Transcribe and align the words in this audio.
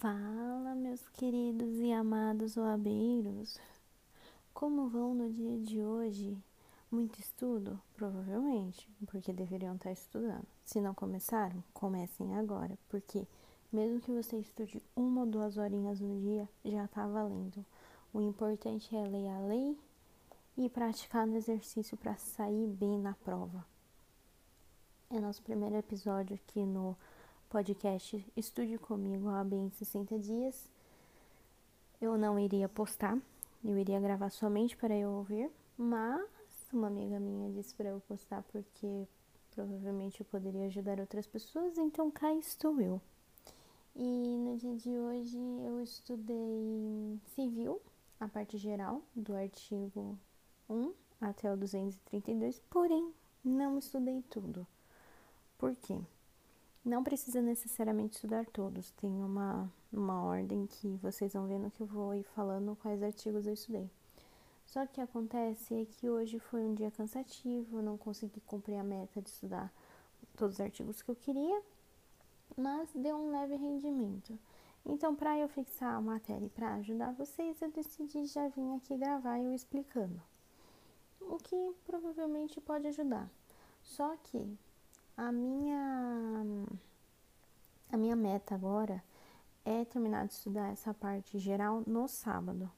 Fala, 0.00 0.74
meus 0.74 1.08
queridos 1.10 1.76
e 1.78 1.92
amados 1.92 2.56
oabeiros. 2.56 3.60
Como 4.52 4.88
vão 4.88 5.14
no 5.14 5.30
dia 5.30 5.58
de 5.60 5.80
hoje? 5.80 6.36
Muito 6.90 7.20
estudo? 7.20 7.80
Provavelmente, 7.94 8.88
porque 9.06 9.32
deveriam 9.32 9.76
estar 9.76 9.92
estudando. 9.92 10.46
Se 10.64 10.80
não 10.80 10.92
começaram, 10.92 11.62
comecem 11.72 12.36
agora, 12.36 12.76
porque 12.88 13.28
mesmo 13.72 14.00
que 14.00 14.10
você 14.10 14.38
estude 14.38 14.82
uma 14.96 15.20
ou 15.20 15.26
duas 15.28 15.56
horinhas 15.56 16.00
no 16.00 16.20
dia, 16.20 16.48
já 16.64 16.86
está 16.86 17.06
valendo. 17.06 17.64
O 18.12 18.20
importante 18.20 18.96
é 18.96 19.04
ler 19.04 19.28
a 19.28 19.38
lei 19.38 19.78
e 20.60 20.68
praticar 20.68 21.26
no 21.26 21.38
exercício 21.38 21.96
para 21.96 22.14
sair 22.16 22.66
bem 22.66 22.98
na 22.98 23.14
prova. 23.14 23.64
É 25.10 25.18
nosso 25.18 25.40
primeiro 25.40 25.74
episódio 25.74 26.36
aqui 26.36 26.60
no 26.66 26.94
podcast 27.48 28.22
Estude 28.36 28.76
Comigo 28.76 29.30
a 29.30 29.42
em 29.42 29.70
60 29.70 30.18
dias. 30.18 30.68
Eu 31.98 32.18
não 32.18 32.38
iria 32.38 32.68
postar, 32.68 33.16
eu 33.64 33.78
iria 33.78 33.98
gravar 34.00 34.28
somente 34.28 34.76
para 34.76 34.94
eu 34.94 35.10
ouvir, 35.10 35.50
mas 35.78 36.28
uma 36.70 36.88
amiga 36.88 37.18
minha 37.18 37.50
disse 37.50 37.74
para 37.74 37.88
eu 37.88 38.00
postar 38.00 38.42
porque 38.52 39.08
provavelmente 39.54 40.20
eu 40.20 40.26
poderia 40.26 40.66
ajudar 40.66 41.00
outras 41.00 41.26
pessoas, 41.26 41.78
então 41.78 42.10
cá 42.10 42.34
estou 42.34 42.78
eu. 42.82 43.00
E 43.96 44.36
no 44.36 44.58
dia 44.58 44.76
de 44.76 44.90
hoje 44.90 45.38
eu 45.38 45.80
estudei 45.80 47.18
civil, 47.34 47.80
a 48.20 48.28
parte 48.28 48.58
geral 48.58 49.00
do 49.16 49.34
artigo 49.34 50.18
1 50.70 50.94
até 51.20 51.52
o 51.52 51.56
232, 51.56 52.60
porém 52.70 53.12
não 53.44 53.76
estudei 53.76 54.22
tudo. 54.30 54.66
Por 55.58 55.74
quê? 55.74 56.00
Não 56.84 57.04
precisa 57.04 57.42
necessariamente 57.42 58.14
estudar 58.14 58.46
todos, 58.46 58.90
tem 58.92 59.10
uma, 59.22 59.70
uma 59.92 60.22
ordem 60.22 60.66
que 60.66 60.96
vocês 61.02 61.34
vão 61.34 61.46
vendo 61.46 61.70
que 61.70 61.82
eu 61.82 61.86
vou 61.86 62.14
ir 62.14 62.22
falando 62.22 62.76
quais 62.76 63.02
artigos 63.02 63.46
eu 63.46 63.52
estudei. 63.52 63.90
Só 64.64 64.86
que 64.86 65.00
acontece 65.00 65.74
é 65.74 65.84
que 65.84 66.08
hoje 66.08 66.38
foi 66.38 66.62
um 66.62 66.74
dia 66.74 66.90
cansativo, 66.92 67.82
não 67.82 67.98
consegui 67.98 68.40
cumprir 68.40 68.76
a 68.76 68.84
meta 68.84 69.20
de 69.20 69.28
estudar 69.28 69.70
todos 70.36 70.54
os 70.54 70.60
artigos 70.60 71.02
que 71.02 71.10
eu 71.10 71.16
queria, 71.16 71.60
mas 72.56 72.88
deu 72.94 73.16
um 73.16 73.30
leve 73.30 73.56
rendimento. 73.56 74.38
Então, 74.86 75.14
para 75.14 75.36
eu 75.38 75.48
fixar 75.48 75.94
a 75.94 76.00
matéria 76.00 76.46
e 76.46 76.50
para 76.50 76.74
ajudar 76.74 77.12
vocês, 77.12 77.60
eu 77.60 77.70
decidi 77.70 78.24
já 78.26 78.48
vir 78.48 78.74
aqui 78.76 78.96
gravar 78.96 79.38
eu 79.38 79.52
explicando. 79.52 80.22
O 81.20 81.36
que 81.38 81.74
provavelmente 81.84 82.60
pode 82.60 82.86
ajudar. 82.88 83.30
Só 83.82 84.16
que 84.16 84.58
a 85.16 85.30
minha 85.32 86.66
a 87.90 87.96
minha 87.96 88.16
meta 88.16 88.54
agora 88.54 89.02
é 89.64 89.84
terminar 89.84 90.26
de 90.26 90.34
estudar 90.34 90.72
essa 90.72 90.94
parte 90.94 91.38
geral 91.38 91.82
no 91.86 92.08
sábado. 92.08 92.70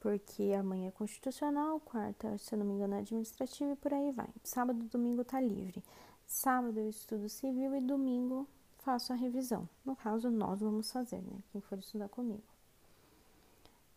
Porque 0.00 0.54
amanhã 0.58 0.88
é 0.88 0.90
constitucional, 0.90 1.78
quarta, 1.80 2.38
se 2.38 2.54
eu 2.54 2.58
não 2.58 2.66
me 2.66 2.72
engano, 2.72 2.94
é 2.94 2.98
administrativo 3.00 3.72
e 3.72 3.76
por 3.76 3.92
aí 3.92 4.10
vai. 4.12 4.28
Sábado 4.42 4.82
e 4.82 4.88
domingo 4.88 5.22
tá 5.24 5.38
livre. 5.40 5.84
Sábado 6.26 6.78
eu 6.78 6.88
estudo 6.88 7.28
civil 7.28 7.74
e 7.74 7.80
domingo 7.80 8.48
faço 8.78 9.12
a 9.12 9.16
revisão. 9.16 9.68
No 9.84 9.94
caso, 9.94 10.30
nós 10.30 10.60
vamos 10.60 10.90
fazer, 10.90 11.20
né? 11.20 11.42
Quem 11.52 11.60
for 11.60 11.78
estudar 11.78 12.08
comigo. 12.08 12.42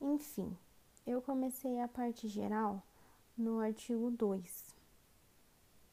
Enfim, 0.02 0.58
eu 1.08 1.22
comecei 1.22 1.80
a 1.80 1.88
parte 1.88 2.28
geral 2.28 2.84
no 3.38 3.60
artigo 3.60 4.12
2. 4.12 4.76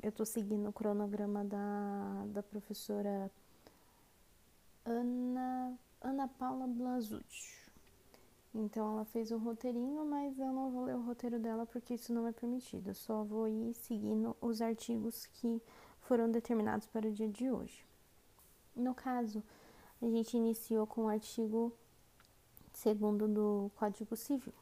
Eu 0.02 0.12
tô 0.12 0.24
seguindo 0.24 0.68
o 0.68 0.72
cronograma 0.72 1.44
da, 1.44 2.24
da 2.26 2.42
professora 2.42 3.30
Ana, 4.84 5.78
Ana 6.00 6.28
Paula 6.28 6.66
Blasucci. 6.66 7.60
Então 8.54 8.94
ela 8.94 9.04
fez 9.04 9.30
o 9.30 9.38
roteirinho, 9.38 10.04
mas 10.04 10.38
eu 10.38 10.52
não 10.52 10.70
vou 10.70 10.84
ler 10.84 10.96
o 10.96 11.02
roteiro 11.02 11.38
dela 11.38 11.66
porque 11.66 11.94
isso 11.94 12.12
não 12.12 12.26
é 12.26 12.32
permitido. 12.32 12.88
Eu 12.88 12.94
só 12.94 13.22
vou 13.22 13.46
ir 13.46 13.74
seguindo 13.74 14.36
os 14.40 14.60
artigos 14.60 15.26
que 15.26 15.62
foram 16.00 16.30
determinados 16.30 16.86
para 16.88 17.06
o 17.06 17.12
dia 17.12 17.28
de 17.28 17.50
hoje. 17.50 17.84
No 18.74 18.94
caso, 18.94 19.42
a 20.02 20.06
gente 20.06 20.36
iniciou 20.36 20.86
com 20.86 21.02
o 21.02 21.08
artigo 21.08 21.72
segundo 22.72 23.28
do 23.28 23.70
Código 23.76 24.16
Civil, 24.16 24.54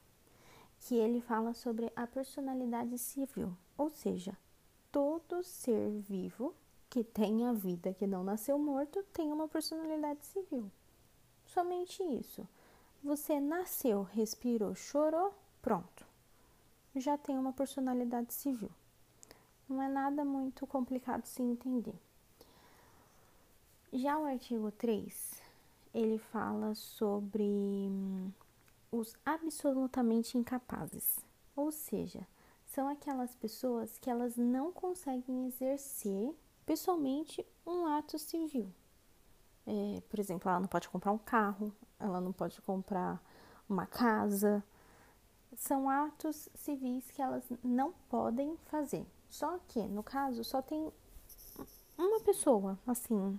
que 0.81 0.95
ele 0.95 1.21
fala 1.21 1.55
sobre 1.55 1.93
a 1.95 2.07
personalidade 2.07 2.97
civil, 2.99 3.57
ou 3.77 3.91
seja, 3.91 4.37
todo 4.91 5.43
ser 5.43 5.91
vivo 6.01 6.55
que 6.89 7.05
tenha 7.05 7.53
vida, 7.53 7.93
que 7.93 8.07
não 8.07 8.25
nasceu 8.25 8.59
morto, 8.59 9.03
tem 9.13 9.33
uma 9.33 9.49
personalidade 9.49 10.25
civil. 10.25 10.71
Somente 11.47 12.03
isso. 12.03 12.47
Você 13.03 13.39
nasceu, 13.39 14.03
respirou, 14.03 14.75
chorou, 14.75 15.35
pronto. 15.63 16.07
Já 16.97 17.17
tem 17.17 17.39
uma 17.39 17.53
personalidade 17.53 18.33
civil. 18.33 18.71
Não 19.69 19.83
é 19.83 19.89
nada 19.89 20.25
muito 20.25 20.67
complicado 20.67 21.25
se 21.27 21.43
entender. 21.43 21.95
Já 23.93 24.19
o 24.19 24.25
artigo 24.25 24.71
3, 24.73 25.43
ele 25.95 26.19
fala 26.19 26.75
sobre 26.75 27.43
hum, 27.43 28.31
os 28.91 29.15
absolutamente 29.25 30.39
incapazes, 30.39 31.19
ou 31.55 31.71
seja, 31.71 32.27
são 32.67 32.89
aquelas 32.89 33.35
pessoas 33.35 33.99
que 33.99 34.11
elas 34.11 34.37
não 34.37 34.73
conseguem 34.73 35.47
exercer 35.47 36.35
pessoalmente 36.65 37.45
um 37.67 37.87
ato 37.87 38.19
civil. 38.19 38.73
É, 39.67 40.01
por 40.09 40.19
exemplo, 40.19 40.49
ela 40.49 40.61
não 40.61 40.69
pode 40.69 40.89
comprar 40.89 41.13
um 41.13 41.19
carro, 41.19 41.73
ela 41.99 42.21
não 42.21 42.33
pode 42.33 42.61
comprar 42.63 43.23
uma 43.69 43.87
casa. 43.87 44.65
São 45.55 45.91
atos 45.91 46.49
civis 46.55 47.11
que 47.11 47.21
elas 47.21 47.45
não 47.63 47.93
podem 48.09 48.57
fazer. 48.67 49.07
Só 49.29 49.59
que, 49.69 49.83
no 49.83 50.03
caso, 50.03 50.43
só 50.43 50.63
tem 50.63 50.91
uma 51.99 52.21
pessoa, 52.21 52.79
assim, 52.87 53.39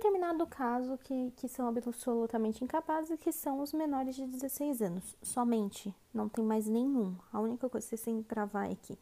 determinado 0.00 0.46
caso 0.46 0.96
que, 0.96 1.30
que 1.36 1.46
são 1.46 1.68
absolutamente 1.68 2.64
incapazes, 2.64 3.20
que 3.20 3.30
são 3.30 3.60
os 3.60 3.74
menores 3.74 4.16
de 4.16 4.26
16 4.26 4.80
anos. 4.80 5.14
Somente, 5.22 5.94
não 6.12 6.26
tem 6.26 6.42
mais 6.42 6.66
nenhum. 6.66 7.14
A 7.30 7.38
única 7.38 7.68
coisa 7.68 7.86
que 7.86 7.96
você 7.98 8.04
tem 8.06 8.22
que 8.22 8.28
gravar 8.28 8.70
é 8.70 8.74
que 8.74 8.98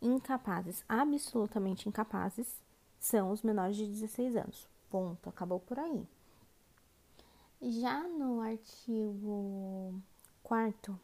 incapazes, 0.00 0.82
absolutamente 0.88 1.86
incapazes, 1.86 2.62
são 2.98 3.30
os 3.30 3.42
menores 3.42 3.76
de 3.76 3.86
16 3.86 4.36
anos. 4.36 4.66
Ponto, 4.88 5.28
acabou 5.28 5.60
por 5.60 5.78
aí. 5.78 6.08
Já 7.60 8.02
no 8.08 8.40
artigo 8.40 9.94
4 10.42 10.98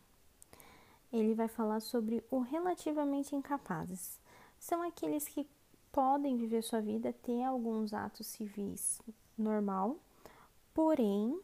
ele 1.12 1.34
vai 1.34 1.48
falar 1.48 1.80
sobre 1.80 2.24
o 2.30 2.40
relativamente 2.40 3.36
incapazes. 3.36 4.18
São 4.58 4.82
aqueles 4.82 5.28
que 5.28 5.46
podem 5.92 6.36
viver 6.36 6.62
sua 6.62 6.80
vida, 6.80 7.12
ter 7.12 7.42
alguns 7.44 7.92
atos 7.92 8.26
civis 8.26 9.00
normal, 9.36 9.96
porém 10.72 11.40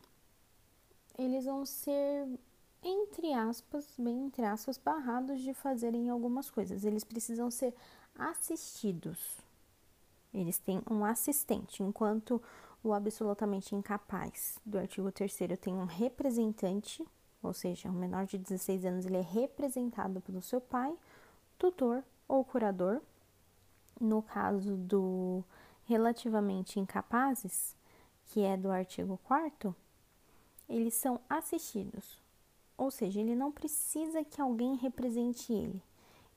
eles 1.18 1.44
vão 1.44 1.66
ser 1.66 2.26
entre 2.82 3.32
aspas, 3.32 3.94
bem 3.98 4.26
entre 4.26 4.44
aspas, 4.44 4.78
barrados 4.78 5.40
de 5.40 5.52
fazerem 5.52 6.08
algumas 6.08 6.50
coisas. 6.50 6.84
Eles 6.84 7.04
precisam 7.04 7.50
ser 7.50 7.74
assistidos. 8.18 9.38
Eles 10.32 10.58
têm 10.58 10.80
um 10.90 11.04
assistente, 11.04 11.82
enquanto 11.82 12.40
o 12.82 12.92
absolutamente 12.92 13.74
incapaz 13.74 14.58
do 14.64 14.78
artigo 14.78 15.12
3 15.12 15.38
tem 15.60 15.74
um 15.74 15.84
representante, 15.84 17.06
ou 17.42 17.52
seja, 17.52 17.90
um 17.90 17.92
menor 17.92 18.26
de 18.26 18.38
16 18.38 18.84
anos, 18.84 19.06
ele 19.06 19.18
é 19.18 19.22
representado 19.22 20.20
pelo 20.20 20.40
seu 20.40 20.60
pai, 20.60 20.96
tutor 21.58 22.02
ou 22.26 22.44
curador, 22.44 23.00
no 24.00 24.22
caso 24.22 24.76
do 24.76 25.44
relativamente 25.84 26.78
incapazes, 26.78 27.74
que 28.30 28.42
é 28.42 28.56
do 28.56 28.70
artigo 28.70 29.18
4 29.24 29.74
eles 30.70 30.94
são 30.94 31.20
assistidos. 31.28 32.22
Ou 32.78 32.90
seja, 32.90 33.20
ele 33.20 33.34
não 33.34 33.50
precisa 33.50 34.24
que 34.24 34.40
alguém 34.40 34.76
represente 34.76 35.52
ele. 35.52 35.82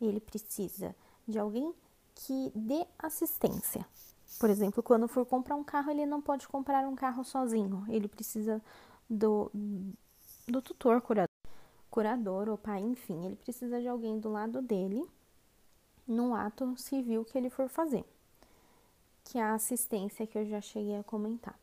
Ele 0.02 0.20
precisa 0.20 0.94
de 1.26 1.38
alguém 1.40 1.74
que 2.16 2.52
dê 2.54 2.86
assistência. 2.98 3.86
Por 4.40 4.50
exemplo, 4.50 4.82
quando 4.82 5.08
for 5.08 5.26
comprar 5.26 5.56
um 5.56 5.64
carro, 5.64 5.92
ele 5.92 6.06
não 6.06 6.22
pode 6.22 6.48
comprar 6.48 6.86
um 6.88 6.96
carro 6.96 7.24
sozinho. 7.24 7.86
Ele 7.88 8.08
precisa 8.08 8.62
do, 9.08 9.52
do 10.48 10.62
tutor, 10.62 11.00
curador, 11.00 11.30
curador 11.90 12.50
ou 12.50 12.58
pai, 12.58 12.82
enfim. 12.82 13.26
Ele 13.26 13.36
precisa 13.36 13.80
de 13.80 13.88
alguém 13.88 14.20
do 14.20 14.30
lado 14.30 14.62
dele 14.62 15.08
no 16.08 16.34
ato 16.34 16.76
civil 16.76 17.24
que 17.24 17.38
ele 17.38 17.50
for 17.50 17.70
fazer, 17.70 18.04
que 19.24 19.38
é 19.38 19.44
a 19.44 19.54
assistência 19.54 20.28
que 20.28 20.38
eu 20.38 20.46
já 20.46 20.60
cheguei 20.60 20.98
a 20.98 21.04
comentar. 21.04 21.58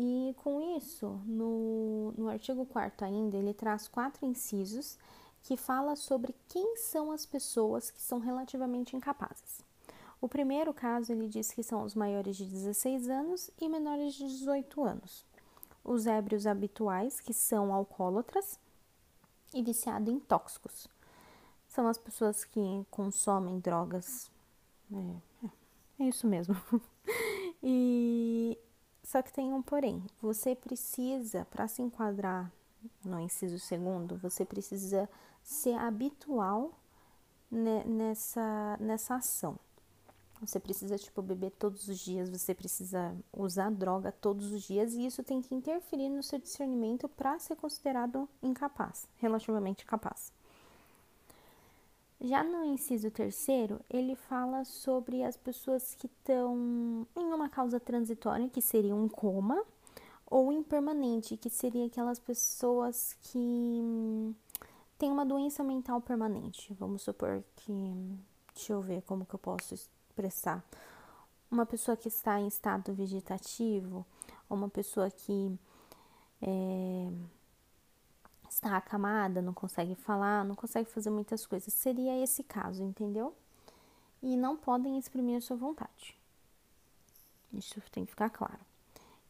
E 0.00 0.32
com 0.36 0.76
isso, 0.76 1.20
no, 1.26 2.12
no 2.16 2.28
artigo 2.28 2.64
4 2.64 3.04
ainda, 3.04 3.36
ele 3.36 3.52
traz 3.52 3.88
quatro 3.88 4.24
incisos 4.24 4.96
que 5.42 5.56
fala 5.56 5.96
sobre 5.96 6.36
quem 6.48 6.76
são 6.76 7.10
as 7.10 7.26
pessoas 7.26 7.90
que 7.90 8.00
são 8.00 8.20
relativamente 8.20 8.94
incapazes. 8.94 9.60
O 10.20 10.28
primeiro 10.28 10.72
caso 10.72 11.10
ele 11.10 11.28
diz 11.28 11.50
que 11.50 11.64
são 11.64 11.82
os 11.82 11.96
maiores 11.96 12.36
de 12.36 12.44
16 12.44 13.08
anos 13.08 13.50
e 13.60 13.68
menores 13.68 14.14
de 14.14 14.24
18 14.28 14.84
anos. 14.84 15.26
Os 15.82 16.06
ébrios 16.06 16.46
habituais, 16.46 17.18
que 17.18 17.34
são 17.34 17.72
alcoólatras 17.72 18.58
e 19.52 19.62
viciados 19.62 20.12
em 20.12 20.20
tóxicos. 20.20 20.86
São 21.66 21.88
as 21.88 21.98
pessoas 21.98 22.44
que 22.44 22.86
consomem 22.90 23.58
drogas. 23.58 24.30
É, 24.92 25.46
é, 25.46 25.50
é 26.00 26.08
isso 26.08 26.26
mesmo. 26.26 26.56
e 27.62 28.58
só 29.08 29.22
que 29.22 29.32
tem 29.32 29.54
um 29.54 29.62
porém. 29.62 30.04
Você 30.20 30.54
precisa, 30.54 31.46
para 31.46 31.66
se 31.66 31.80
enquadrar 31.80 32.52
no 33.02 33.18
inciso 33.18 33.58
segundo, 33.58 34.18
você 34.18 34.44
precisa 34.44 35.08
ser 35.42 35.76
habitual 35.76 36.78
nessa, 37.50 38.76
nessa 38.78 39.14
ação. 39.14 39.58
Você 40.42 40.60
precisa, 40.60 40.98
tipo, 40.98 41.22
beber 41.22 41.52
todos 41.52 41.88
os 41.88 41.98
dias, 41.98 42.28
você 42.28 42.54
precisa 42.54 43.16
usar 43.32 43.70
droga 43.70 44.12
todos 44.12 44.52
os 44.52 44.62
dias, 44.62 44.92
e 44.92 45.06
isso 45.06 45.24
tem 45.24 45.40
que 45.40 45.54
interferir 45.54 46.10
no 46.10 46.22
seu 46.22 46.38
discernimento 46.38 47.08
para 47.08 47.38
ser 47.38 47.56
considerado 47.56 48.28
incapaz, 48.42 49.08
relativamente 49.16 49.86
capaz. 49.86 50.30
Já 52.20 52.42
no 52.42 52.64
inciso 52.64 53.10
terceiro, 53.12 53.80
ele 53.88 54.16
fala 54.16 54.64
sobre 54.64 55.22
as 55.22 55.36
pessoas 55.36 55.94
que 55.94 56.06
estão 56.06 57.06
em 57.16 57.32
uma 57.32 57.48
causa 57.48 57.78
transitória, 57.78 58.48
que 58.48 58.60
seria 58.60 58.94
um 58.94 59.08
coma, 59.08 59.62
ou 60.26 60.52
impermanente, 60.52 61.36
que 61.36 61.48
seria 61.48 61.86
aquelas 61.86 62.18
pessoas 62.18 63.16
que 63.22 64.34
têm 64.98 65.10
uma 65.10 65.24
doença 65.24 65.62
mental 65.62 66.00
permanente. 66.00 66.74
Vamos 66.74 67.02
supor 67.02 67.42
que. 67.56 68.18
Deixa 68.54 68.72
eu 68.72 68.80
ver 68.80 69.02
como 69.02 69.24
que 69.24 69.34
eu 69.34 69.38
posso 69.38 69.72
expressar. 69.72 70.64
Uma 71.48 71.64
pessoa 71.64 71.96
que 71.96 72.08
está 72.08 72.40
em 72.40 72.48
estado 72.48 72.92
vegetativo, 72.92 74.04
ou 74.50 74.56
uma 74.56 74.68
pessoa 74.68 75.08
que 75.08 75.56
é, 76.42 77.10
está 78.48 78.76
acamada, 78.76 79.42
não 79.42 79.52
consegue 79.52 79.94
falar, 79.94 80.44
não 80.44 80.54
consegue 80.54 80.90
fazer 80.90 81.10
muitas 81.10 81.46
coisas. 81.46 81.72
Seria 81.72 82.22
esse 82.22 82.42
caso, 82.42 82.82
entendeu? 82.82 83.34
E 84.22 84.36
não 84.36 84.56
podem 84.56 84.98
exprimir 84.98 85.38
a 85.38 85.40
sua 85.40 85.56
vontade. 85.56 86.16
Isso 87.52 87.80
tem 87.90 88.04
que 88.04 88.10
ficar 88.10 88.30
claro. 88.30 88.60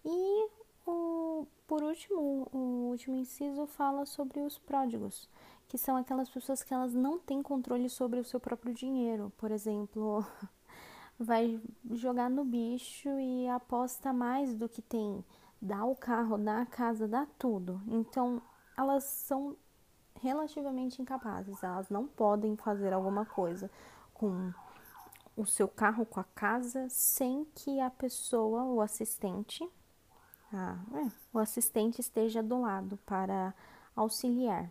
E 0.05 0.49
o, 0.87 1.47
por 1.67 1.82
último, 1.82 2.49
o 2.53 2.88
último 2.91 3.17
inciso 3.17 3.67
fala 3.67 4.06
sobre 4.06 4.41
os 4.41 4.59
pródigos, 4.59 5.29
que 5.69 5.76
são 5.76 5.97
aquelas 5.97 6.31
pessoas 6.31 6.62
que 6.62 6.73
elas 6.73 6.94
não 6.94 7.19
têm 7.19 7.43
controle 7.43 7.88
sobre 7.88 8.19
o 8.19 8.25
seu 8.25 8.41
próprio 8.41 8.73
dinheiro. 8.73 9.32
Por 9.37 9.50
exemplo, 9.50 10.25
vai 11.19 11.61
jogar 11.93 12.31
no 12.31 12.44
bicho 12.44 13.09
e 13.20 13.49
aposta 13.49 14.12
mais 14.12 14.55
do 14.55 14.69
que 14.69 14.81
tem, 14.81 15.25
dá 15.61 15.85
o 15.85 15.94
carro, 15.94 16.38
dá 16.38 16.62
a 16.62 16.67
casa, 16.67 17.06
dá 17.06 17.26
tudo. 17.38 17.82
Então, 17.87 18.41
elas 18.79 19.03
são 19.03 19.57
relativamente 20.23 21.03
incapazes, 21.03 21.63
elas 21.65 21.91
não 21.91 22.07
podem 22.07 22.57
fazer 22.57 22.93
alguma 22.93 23.27
coisa 23.27 23.69
com 24.15 24.53
o 25.37 25.45
seu 25.45 25.67
carro, 25.67 26.07
com 26.07 26.21
a 26.21 26.25
casa, 26.25 26.89
sem 26.89 27.45
que 27.57 27.81
a 27.81 27.91
pessoa, 27.91 28.63
o 28.65 28.81
assistente, 28.81 29.69
é, 30.53 31.11
o 31.33 31.39
assistente 31.41 32.01
esteja 32.01 32.41
do 32.41 32.61
lado 32.61 32.97
para 33.05 33.53
auxiliar. 33.97 34.71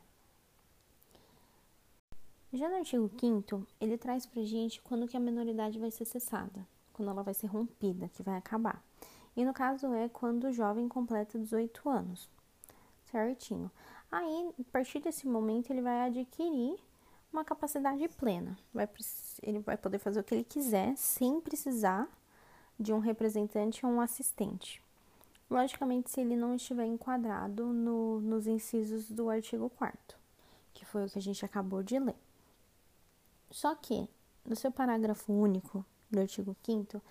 Já 2.53 2.69
no 2.69 2.77
artigo 2.77 3.11
5 3.19 3.67
ele 3.79 3.97
traz 3.97 4.25
pra 4.25 4.41
gente 4.43 4.81
quando 4.81 5.07
que 5.07 5.17
a 5.17 5.19
menoridade 5.19 5.77
vai 5.79 5.91
ser 5.91 6.05
cessada, 6.05 6.65
quando 6.93 7.11
ela 7.11 7.23
vai 7.23 7.33
ser 7.33 7.47
rompida, 7.47 8.07
que 8.09 8.23
vai 8.23 8.37
acabar. 8.37 8.81
E 9.35 9.43
no 9.43 9.53
caso 9.53 9.93
é 9.93 10.07
quando 10.07 10.45
o 10.45 10.53
jovem 10.53 10.87
completa 10.87 11.37
18 11.37 11.89
anos. 11.89 12.29
Certinho. 13.11 13.71
Aí, 14.11 14.51
a 14.59 14.71
partir 14.71 14.99
desse 14.99 15.27
momento, 15.27 15.71
ele 15.71 15.81
vai 15.81 16.07
adquirir 16.07 16.77
uma 17.31 17.43
capacidade 17.43 18.07
plena. 18.09 18.57
Vai, 18.73 18.87
ele 19.41 19.59
vai 19.59 19.77
poder 19.77 19.99
fazer 19.99 20.19
o 20.19 20.23
que 20.23 20.33
ele 20.33 20.43
quiser 20.43 20.95
sem 20.95 21.41
precisar 21.41 22.07
de 22.79 22.93
um 22.93 22.99
representante 22.99 23.85
ou 23.85 23.91
um 23.91 24.01
assistente. 24.01 24.81
Logicamente, 25.49 26.09
se 26.11 26.21
ele 26.21 26.35
não 26.35 26.55
estiver 26.55 26.85
enquadrado 26.85 27.65
no, 27.65 28.19
nos 28.21 28.47
incisos 28.47 29.09
do 29.09 29.29
artigo 29.29 29.69
4 29.69 30.17
que 30.77 30.85
foi 30.85 31.05
o 31.05 31.09
que 31.09 31.17
a 31.17 31.21
gente 31.21 31.43
acabou 31.43 31.81
de 31.81 31.97
ler. 31.97 32.15
Só 33.49 33.73
que, 33.73 34.07
no 34.45 34.55
seu 34.55 34.71
parágrafo 34.71 35.33
único 35.33 35.83
do 36.09 36.19
artigo 36.19 36.55
5 36.63 37.01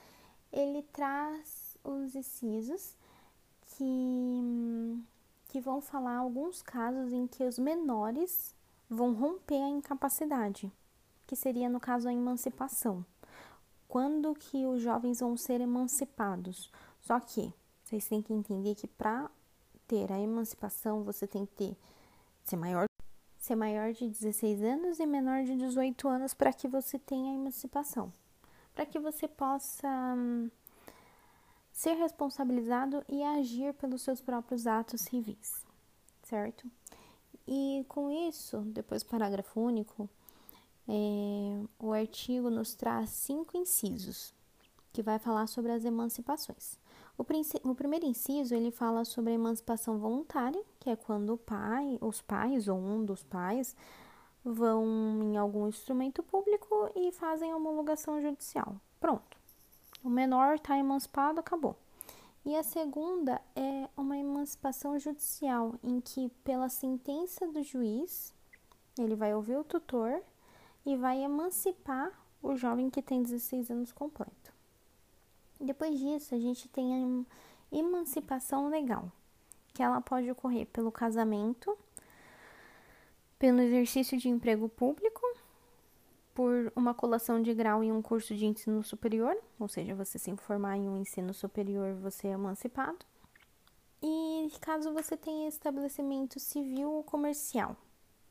ele 0.52 0.84
traz 0.92 1.76
os 1.82 2.14
incisos 2.14 2.96
que, 3.62 5.02
que 5.56 5.60
vão 5.60 5.80
falar 5.80 6.18
alguns 6.18 6.60
casos 6.60 7.10
em 7.10 7.26
que 7.26 7.42
os 7.42 7.58
menores 7.58 8.54
vão 8.90 9.14
romper 9.14 9.54
a 9.54 9.70
incapacidade, 9.70 10.70
que 11.26 11.34
seria 11.34 11.66
no 11.66 11.80
caso 11.80 12.06
a 12.06 12.12
emancipação. 12.12 13.02
Quando 13.88 14.34
que 14.34 14.66
os 14.66 14.82
jovens 14.82 15.20
vão 15.20 15.34
ser 15.34 15.62
emancipados? 15.62 16.70
Só 17.00 17.18
que 17.18 17.54
vocês 17.82 18.06
têm 18.06 18.20
que 18.20 18.34
entender 18.34 18.74
que 18.74 18.86
para 18.86 19.30
ter 19.88 20.12
a 20.12 20.20
emancipação, 20.20 21.02
você 21.02 21.26
tem 21.26 21.46
que 21.46 21.54
ter, 21.54 21.76
ser 22.44 22.56
maior, 22.56 22.84
ser 23.38 23.56
maior 23.56 23.94
de 23.94 24.10
16 24.10 24.62
anos 24.62 25.00
e 25.00 25.06
menor 25.06 25.42
de 25.44 25.56
18 25.56 26.06
anos 26.06 26.34
para 26.34 26.52
que 26.52 26.68
você 26.68 26.98
tenha 26.98 27.32
a 27.32 27.34
emancipação. 27.34 28.12
Para 28.74 28.84
que 28.84 28.98
você 28.98 29.26
possa 29.26 29.88
hum, 30.18 30.50
ser 31.76 31.92
responsabilizado 31.92 33.04
e 33.06 33.22
agir 33.22 33.74
pelos 33.74 34.00
seus 34.00 34.22
próprios 34.22 34.66
atos 34.66 35.02
civis, 35.02 35.62
certo? 36.22 36.66
E 37.46 37.84
com 37.86 38.10
isso, 38.10 38.60
depois 38.62 39.02
do 39.02 39.10
parágrafo 39.10 39.60
único, 39.60 40.08
é, 40.88 41.62
o 41.78 41.92
artigo 41.92 42.48
nos 42.48 42.74
traz 42.74 43.10
cinco 43.10 43.58
incisos 43.58 44.32
que 44.90 45.02
vai 45.02 45.18
falar 45.18 45.46
sobre 45.48 45.70
as 45.70 45.84
emancipações. 45.84 46.78
O, 47.18 47.26
o, 47.70 47.74
primeiro 47.74 48.06
inciso 48.06 48.54
ele 48.54 48.70
fala 48.70 49.04
sobre 49.04 49.32
a 49.32 49.34
emancipação 49.34 49.98
voluntária, 49.98 50.64
que 50.80 50.88
é 50.88 50.96
quando 50.96 51.34
o 51.34 51.38
pai, 51.38 51.98
os 52.00 52.22
pais 52.22 52.68
ou 52.68 52.78
um 52.78 53.04
dos 53.04 53.22
pais 53.22 53.76
vão 54.42 54.86
em 55.22 55.36
algum 55.36 55.68
instrumento 55.68 56.22
público 56.22 56.90
e 56.96 57.12
fazem 57.12 57.52
homologação 57.52 58.18
judicial. 58.22 58.80
Pronto. 58.98 59.35
O 60.06 60.08
menor 60.08 60.54
está 60.54 60.78
emancipado, 60.78 61.40
acabou. 61.40 61.74
E 62.44 62.54
a 62.56 62.62
segunda 62.62 63.42
é 63.56 63.88
uma 63.96 64.16
emancipação 64.16 64.96
judicial, 65.00 65.74
em 65.82 66.00
que, 66.00 66.28
pela 66.44 66.68
sentença 66.68 67.44
do 67.48 67.60
juiz, 67.60 68.32
ele 68.96 69.16
vai 69.16 69.34
ouvir 69.34 69.56
o 69.56 69.64
tutor 69.64 70.22
e 70.86 70.96
vai 70.96 71.24
emancipar 71.24 72.12
o 72.40 72.54
jovem 72.54 72.88
que 72.88 73.02
tem 73.02 73.20
16 73.20 73.68
anos 73.72 73.90
completo. 73.90 74.52
Depois 75.60 75.98
disso, 75.98 76.36
a 76.36 76.38
gente 76.38 76.68
tem 76.68 76.94
a 76.94 77.76
emancipação 77.76 78.68
legal, 78.68 79.10
que 79.74 79.82
ela 79.82 80.00
pode 80.00 80.30
ocorrer 80.30 80.68
pelo 80.68 80.92
casamento, 80.92 81.76
pelo 83.40 83.60
exercício 83.60 84.16
de 84.16 84.28
emprego 84.28 84.68
público, 84.68 85.25
por 86.36 86.70
uma 86.76 86.92
colação 86.92 87.40
de 87.40 87.54
grau 87.54 87.82
em 87.82 87.90
um 87.90 88.02
curso 88.02 88.34
de 88.34 88.44
ensino 88.44 88.84
superior, 88.84 89.34
ou 89.58 89.66
seja, 89.66 89.94
você 89.94 90.18
se 90.18 90.36
formar 90.36 90.76
em 90.76 90.86
um 90.86 90.98
ensino 90.98 91.32
superior, 91.32 91.94
você 91.94 92.28
é 92.28 92.32
emancipado. 92.32 92.98
E 94.02 94.52
caso 94.60 94.92
você 94.92 95.16
tenha 95.16 95.48
estabelecimento 95.48 96.38
civil 96.38 96.92
ou 96.92 97.02
comercial, 97.02 97.74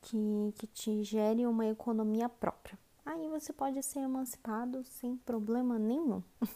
que, 0.04 0.54
que 0.56 0.68
te 0.68 1.04
gere 1.04 1.48
uma 1.48 1.66
economia 1.66 2.30
própria, 2.30 2.78
aí 3.04 3.28
você 3.28 3.52
pode 3.52 3.82
ser 3.82 4.02
emancipado 4.02 4.84
sem 4.84 5.18
problema 5.18 5.80
nenhum. 5.80 6.22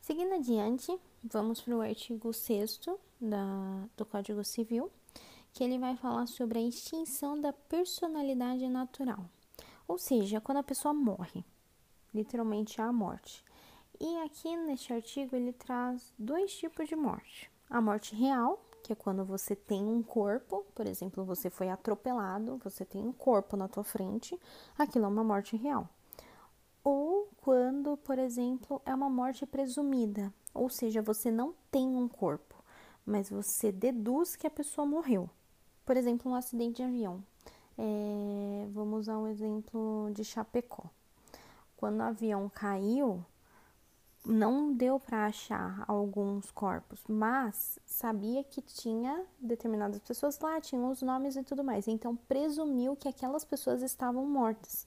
Seguindo 0.00 0.34
adiante, 0.34 0.96
vamos 1.24 1.60
para 1.60 1.76
o 1.76 1.80
artigo 1.80 2.32
6 2.32 2.80
do 3.96 4.06
Código 4.06 4.44
Civil, 4.44 4.88
que 5.52 5.64
ele 5.64 5.80
vai 5.80 5.96
falar 5.96 6.28
sobre 6.28 6.60
a 6.60 6.62
extinção 6.62 7.40
da 7.40 7.52
personalidade 7.52 8.68
natural, 8.68 9.24
ou 9.90 9.98
seja, 9.98 10.40
quando 10.40 10.58
a 10.58 10.62
pessoa 10.62 10.94
morre, 10.94 11.44
literalmente 12.14 12.80
a 12.80 12.92
morte. 12.92 13.44
E 13.98 14.18
aqui 14.18 14.56
neste 14.56 14.92
artigo 14.92 15.34
ele 15.34 15.52
traz 15.52 16.14
dois 16.16 16.54
tipos 16.54 16.88
de 16.88 16.94
morte: 16.94 17.50
a 17.68 17.80
morte 17.80 18.14
real, 18.14 18.64
que 18.84 18.92
é 18.92 18.96
quando 18.96 19.24
você 19.24 19.56
tem 19.56 19.82
um 19.84 20.00
corpo, 20.00 20.64
por 20.76 20.86
exemplo, 20.86 21.24
você 21.24 21.50
foi 21.50 21.68
atropelado, 21.68 22.56
você 22.62 22.84
tem 22.84 23.02
um 23.02 23.12
corpo 23.12 23.56
na 23.56 23.66
tua 23.66 23.82
frente, 23.82 24.38
aquilo 24.78 25.06
é 25.06 25.08
uma 25.08 25.24
morte 25.24 25.56
real 25.56 25.88
ou 26.82 27.28
quando, 27.42 27.96
por 27.98 28.18
exemplo, 28.18 28.80
é 28.86 28.94
uma 28.94 29.10
morte 29.10 29.44
presumida, 29.44 30.32
ou 30.54 30.70
seja, 30.70 31.02
você 31.02 31.30
não 31.30 31.54
tem 31.70 31.86
um 31.86 32.08
corpo, 32.08 32.54
mas 33.04 33.28
você 33.28 33.70
deduz 33.70 34.34
que 34.34 34.46
a 34.46 34.50
pessoa 34.50 34.86
morreu. 34.86 35.28
Por 35.84 35.96
exemplo, 35.96 36.32
um 36.32 36.34
acidente 36.34 36.76
de 36.76 36.82
avião. 36.82 37.22
É, 37.78 38.66
vamos 38.72 39.00
usar 39.00 39.18
um 39.18 39.26
exemplo 39.26 40.10
de 40.12 40.24
Chapecó. 40.24 40.84
Quando 41.76 42.00
o 42.00 42.02
avião 42.02 42.48
caiu, 42.48 43.24
não 44.24 44.72
deu 44.72 45.00
para 45.00 45.26
achar 45.26 45.84
alguns 45.88 46.50
corpos, 46.50 47.02
mas 47.08 47.78
sabia 47.86 48.44
que 48.44 48.60
tinha 48.60 49.24
determinadas 49.40 49.98
pessoas 50.00 50.38
lá, 50.40 50.60
tinham 50.60 50.90
os 50.90 51.00
nomes 51.00 51.36
e 51.36 51.42
tudo 51.42 51.64
mais. 51.64 51.88
Então 51.88 52.14
presumiu 52.14 52.94
que 52.94 53.08
aquelas 53.08 53.44
pessoas 53.44 53.82
estavam 53.82 54.26
mortas, 54.26 54.86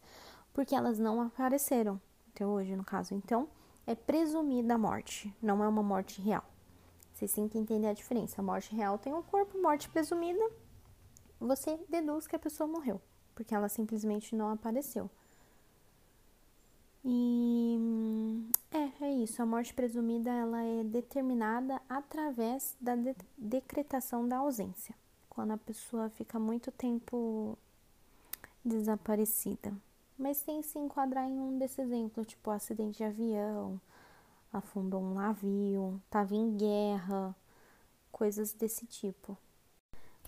porque 0.53 0.75
elas 0.75 0.99
não 0.99 1.21
apareceram 1.21 1.99
até 2.29 2.45
hoje, 2.45 2.75
no 2.75 2.83
caso. 2.83 3.13
Então 3.15 3.47
é 3.87 3.95
presumida 3.95 4.75
a 4.75 4.77
morte, 4.77 5.35
não 5.41 5.63
é 5.63 5.67
uma 5.67 5.83
morte 5.83 6.21
real. 6.21 6.43
Vocês 7.13 7.33
têm 7.33 7.47
que 7.47 7.57
entender 7.57 7.87
a 7.87 7.93
diferença. 7.93 8.41
A 8.41 8.43
morte 8.43 8.75
real 8.75 8.97
tem 8.97 9.13
um 9.13 9.21
corpo, 9.21 9.61
morte 9.61 9.89
presumida, 9.89 10.43
você 11.45 11.77
deduz 11.89 12.27
que 12.27 12.35
a 12.35 12.39
pessoa 12.39 12.67
morreu, 12.67 13.01
porque 13.35 13.53
ela 13.53 13.69
simplesmente 13.69 14.35
não 14.35 14.49
apareceu. 14.49 15.09
E 17.05 17.77
é, 18.71 19.05
é 19.05 19.11
isso. 19.11 19.41
A 19.41 19.45
morte 19.45 19.73
presumida 19.73 20.31
ela 20.31 20.63
é 20.63 20.83
determinada 20.83 21.81
através 21.89 22.75
da 22.79 22.95
de 22.95 23.13
decretação 23.37 24.27
da 24.27 24.37
ausência, 24.37 24.95
quando 25.29 25.51
a 25.51 25.57
pessoa 25.57 26.09
fica 26.09 26.39
muito 26.39 26.71
tempo 26.71 27.57
desaparecida. 28.63 29.73
Mas 30.17 30.41
tem 30.41 30.61
que 30.61 30.67
se 30.67 30.79
enquadrar 30.79 31.27
em 31.27 31.39
um 31.39 31.57
desses 31.57 31.79
exemplos, 31.79 32.27
tipo 32.27 32.49
acidente 32.51 32.97
de 32.97 33.03
avião, 33.03 33.81
afundou 34.51 35.01
um 35.01 35.15
navio, 35.15 35.99
estava 36.05 36.35
em 36.35 36.55
guerra, 36.55 37.35
coisas 38.11 38.53
desse 38.53 38.85
tipo. 38.85 39.37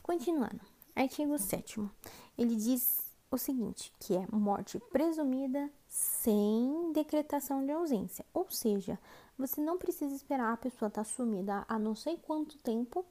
Continuando, 0.01 0.61
artigo 0.95 1.37
7 1.37 1.89
ele 2.37 2.55
diz 2.55 3.05
o 3.31 3.37
seguinte, 3.37 3.91
que 3.99 4.15
é 4.15 4.25
morte 4.31 4.79
presumida 4.91 5.69
sem 5.87 6.91
decretação 6.93 7.65
de 7.65 7.71
ausência. 7.71 8.25
Ou 8.33 8.49
seja, 8.49 8.99
você 9.37 9.61
não 9.61 9.77
precisa 9.77 10.15
esperar 10.15 10.53
a 10.53 10.57
pessoa 10.57 10.87
estar 10.87 11.03
tá 11.03 11.09
sumida 11.09 11.65
há 11.67 11.77
não 11.77 11.95
sei 11.95 12.17
quanto 12.17 12.57
tempo 12.59 13.05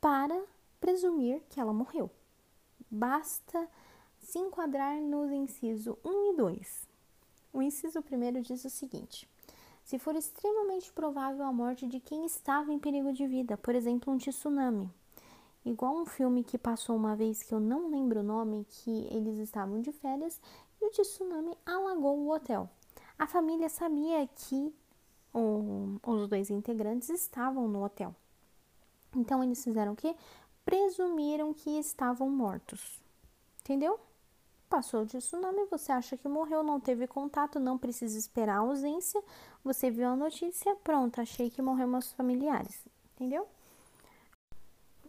para 0.00 0.42
presumir 0.80 1.42
que 1.48 1.60
ela 1.60 1.72
morreu. 1.72 2.10
Basta 2.90 3.68
se 4.18 4.38
enquadrar 4.38 5.00
nos 5.00 5.30
incisos 5.30 5.96
1 6.04 6.32
e 6.32 6.36
2. 6.36 6.88
O 7.52 7.62
inciso 7.62 8.02
primeiro 8.02 8.40
diz 8.40 8.64
o 8.64 8.70
seguinte: 8.70 9.28
se 9.84 9.98
for 9.98 10.14
extremamente 10.14 10.92
provável 10.92 11.44
a 11.44 11.52
morte 11.52 11.86
de 11.86 12.00
quem 12.00 12.24
estava 12.24 12.72
em 12.72 12.78
perigo 12.78 13.12
de 13.12 13.26
vida, 13.26 13.56
por 13.56 13.74
exemplo, 13.74 14.12
um 14.12 14.18
tsunami. 14.18 14.90
Igual 15.64 15.94
um 15.94 16.06
filme 16.06 16.42
que 16.42 16.56
passou 16.56 16.96
uma 16.96 17.14
vez 17.14 17.42
que 17.42 17.52
eu 17.52 17.60
não 17.60 17.90
lembro 17.90 18.20
o 18.20 18.24
nome, 18.24 18.66
que 18.68 19.06
eles 19.10 19.38
estavam 19.38 19.80
de 19.80 19.92
férias 19.92 20.40
e 20.80 20.86
o 20.86 20.90
tsunami 20.90 21.56
alagou 21.66 22.18
o 22.18 22.30
hotel. 22.30 22.68
A 23.18 23.26
família 23.26 23.68
sabia 23.68 24.26
que 24.26 24.74
os 25.34 26.28
dois 26.28 26.50
integrantes 26.50 27.10
estavam 27.10 27.68
no 27.68 27.84
hotel. 27.84 28.14
Então 29.14 29.44
eles 29.44 29.62
fizeram 29.62 29.92
o 29.92 29.96
quê? 29.96 30.16
Presumiram 30.64 31.52
que 31.52 31.78
estavam 31.78 32.30
mortos. 32.30 32.98
Entendeu? 33.60 34.00
Passou 34.68 35.04
de 35.04 35.18
tsunami, 35.18 35.66
você 35.70 35.92
acha 35.92 36.16
que 36.16 36.28
morreu, 36.28 36.62
não 36.62 36.80
teve 36.80 37.06
contato, 37.06 37.60
não 37.60 37.76
precisa 37.76 38.16
esperar 38.16 38.56
a 38.56 38.60
ausência. 38.60 39.22
Você 39.62 39.90
viu 39.90 40.08
a 40.08 40.16
notícia, 40.16 40.74
pronto, 40.76 41.20
achei 41.20 41.50
que 41.50 41.60
morreu 41.60 41.86
meus 41.86 42.12
familiares. 42.12 42.82
Entendeu? 43.14 43.46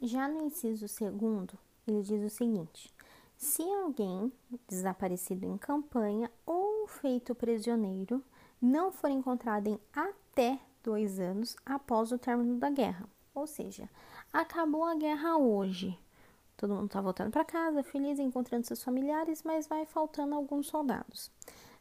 Já 0.01 0.27
no 0.27 0.46
inciso 0.46 0.88
segundo, 0.88 1.58
ele 1.88 2.01
diz 2.01 2.24
o 2.24 2.36
seguinte: 2.36 2.93
se 3.38 3.62
alguém 3.62 4.31
desaparecido 4.67 5.46
em 5.46 5.58
campanha 5.58 6.31
ou 6.46 6.88
feito 6.88 7.36
prisioneiro 7.36 8.24
não 8.62 8.91
for 8.91 9.10
encontrado 9.10 9.67
em 9.67 9.79
até 9.93 10.60
dois 10.84 11.20
anos 11.20 11.55
após 11.65 12.12
o 12.12 12.17
término 12.17 12.58
da 12.58 12.70
guerra, 12.70 13.08
ou 13.34 13.46
seja, 13.46 13.89
acabou 14.34 14.84
a 14.84 14.96
guerra 14.96 15.38
hoje, 15.38 15.98
Todo 16.62 16.75
mundo 16.75 16.86
está 16.86 17.01
voltando 17.01 17.31
para 17.31 17.43
casa, 17.43 17.81
feliz, 17.81 18.20
encontrando 18.20 18.67
seus 18.67 18.84
familiares, 18.84 19.41
mas 19.41 19.65
vai 19.65 19.84
faltando 19.84 20.36
alguns 20.36 20.67
soldados. 20.67 21.31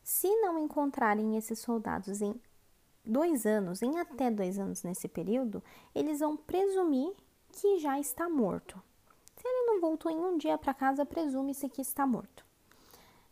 Se 0.03 0.27
não 0.41 0.59
encontrarem 0.59 1.37
esses 1.37 1.59
soldados 1.59 2.23
em 2.23 2.35
dois 3.05 3.45
anos, 3.45 3.83
em 3.83 3.99
até 3.99 4.31
dois 4.31 4.59
anos 4.59 4.83
nesse 4.83 5.07
período, 5.07 5.63
eles 5.95 6.21
vão 6.21 6.35
presumir 6.35 7.13
que 7.53 7.79
já 7.79 7.99
está 7.99 8.29
morto. 8.29 8.81
Se 9.37 9.47
ele 9.47 9.67
não 9.67 9.81
voltou 9.81 10.11
em 10.11 10.19
um 10.19 10.37
dia 10.37 10.59
para 10.59 10.75
casa, 10.75 11.07
presume-se 11.07 11.69
que 11.69 11.81
está 11.81 12.07
morto. 12.07 12.45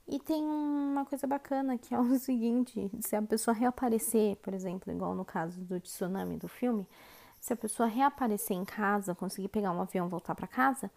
E 0.06 0.18
tem 0.18 0.42
uma 0.42 1.04
coisa 1.04 1.26
bacana 1.26 1.76
que 1.76 1.94
é 1.94 2.00
o 2.00 2.16
seguinte: 2.18 2.90
se 3.00 3.14
a 3.14 3.22
pessoa 3.22 3.54
reaparecer, 3.54 4.36
por 4.36 4.54
exemplo, 4.54 4.92
igual 4.92 5.14
no 5.14 5.24
caso 5.24 5.60
do 5.60 5.78
tsunami 5.78 6.36
do 6.38 6.48
filme, 6.48 6.86
se 7.38 7.52
a 7.52 7.56
pessoa 7.56 7.88
reaparecer 7.88 8.56
em 8.56 8.64
casa, 8.64 9.14
conseguir 9.14 9.48
pegar 9.48 9.70
um 9.70 9.80
avião 9.80 10.06
e 10.06 10.10
voltar 10.10 10.34
para 10.34 10.46
casa, 10.46 10.90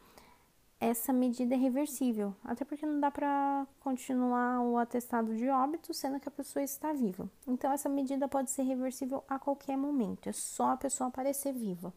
essa 0.79 1.13
medida 1.13 1.53
é 1.53 1.57
reversível, 1.57 2.33
até 2.43 2.65
porque 2.65 2.85
não 2.85 2.99
dá 2.99 3.11
para 3.11 3.67
continuar 3.81 4.61
o 4.61 4.77
atestado 4.77 5.35
de 5.35 5.47
óbito 5.47 5.93
sendo 5.93 6.19
que 6.19 6.27
a 6.27 6.31
pessoa 6.31 6.63
está 6.63 6.91
viva. 6.91 7.29
Então, 7.45 7.71
essa 7.71 7.87
medida 7.87 8.27
pode 8.27 8.49
ser 8.49 8.63
reversível 8.63 9.23
a 9.27 9.37
qualquer 9.37 9.77
momento, 9.77 10.27
é 10.27 10.31
só 10.31 10.71
a 10.71 10.77
pessoa 10.77 11.09
aparecer 11.09 11.53
viva. 11.53 11.93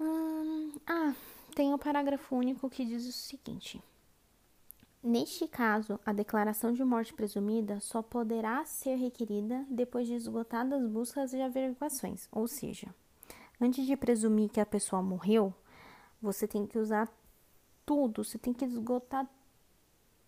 Hum, 0.00 0.72
ah, 0.86 1.14
tem 1.54 1.72
o 1.72 1.78
parágrafo 1.78 2.36
único 2.36 2.70
que 2.70 2.84
diz 2.84 3.06
o 3.06 3.12
seguinte: 3.12 3.82
Neste 5.02 5.48
caso, 5.48 5.98
a 6.06 6.12
declaração 6.12 6.72
de 6.72 6.84
morte 6.84 7.12
presumida 7.12 7.80
só 7.80 8.02
poderá 8.02 8.64
ser 8.64 8.94
requerida 8.94 9.66
depois 9.68 10.06
de 10.06 10.14
esgotadas 10.14 10.86
buscas 10.86 11.32
e 11.32 11.42
averiguações, 11.42 12.28
ou 12.30 12.46
seja, 12.46 12.94
antes 13.60 13.84
de 13.84 13.96
presumir 13.96 14.48
que 14.48 14.60
a 14.60 14.66
pessoa 14.66 15.02
morreu, 15.02 15.52
você 16.20 16.46
tem 16.46 16.64
que 16.66 16.78
usar 16.78 17.12
tudo, 17.84 18.22
você 18.22 18.38
tem 18.38 18.54
que 18.54 18.64
esgotar 18.64 19.28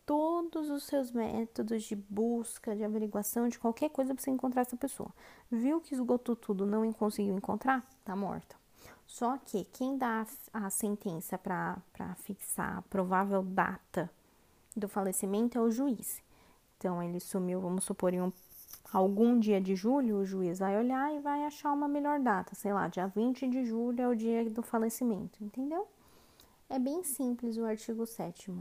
todos 0.04 0.68
os 0.71 0.83
seus 0.83 1.12
métodos 1.12 1.85
de 1.85 1.94
busca, 1.94 2.75
de 2.75 2.83
averiguação, 2.83 3.49
de 3.49 3.59
qualquer 3.59 3.90
coisa 3.90 4.12
para 4.12 4.23
você 4.23 4.30
encontrar 4.30 4.62
essa 4.62 4.76
pessoa. 4.76 5.14
Viu 5.50 5.80
que 5.80 5.94
esgotou 5.94 6.35
tudo, 6.35 6.66
não 6.66 6.92
conseguiu 6.92 7.37
encontrar? 7.37 7.88
Tá 8.04 8.14
morta. 8.16 8.63
Só 9.06 9.38
que 9.38 9.64
quem 9.64 9.96
dá 9.96 10.26
a 10.52 10.70
sentença 10.70 11.38
para 11.38 11.80
fixar 12.23 12.78
a 12.78 12.82
provável 12.82 13.42
data 13.42 14.11
do 14.76 14.88
falecimento 14.88 15.58
é 15.58 15.61
o 15.61 15.70
juiz. 15.70 16.23
Então, 16.76 17.02
ele 17.02 17.20
sumiu, 17.20 17.61
vamos 17.61 17.84
supor, 17.84 18.12
em 18.12 18.20
um, 18.20 18.32
algum 18.92 19.38
dia 19.38 19.61
de 19.61 19.76
julho, 19.76 20.18
o 20.18 20.25
juiz 20.25 20.58
vai 20.58 20.76
olhar 20.76 21.14
e 21.14 21.20
vai 21.20 21.44
achar 21.44 21.73
uma 21.73 21.88
melhor 21.88 22.20
data, 22.20 22.54
sei 22.54 22.73
lá, 22.73 22.88
dia 22.88 23.06
20 23.06 23.49
de 23.49 23.64
julho 23.64 24.00
é 24.00 24.08
o 24.08 24.14
dia 24.14 24.49
do 24.50 24.62
falecimento, 24.62 25.42
entendeu? 25.42 25.87
É 26.68 26.78
bem 26.78 27.02
simples 27.04 27.56
o 27.56 27.64
artigo 27.64 28.06
7. 28.06 28.52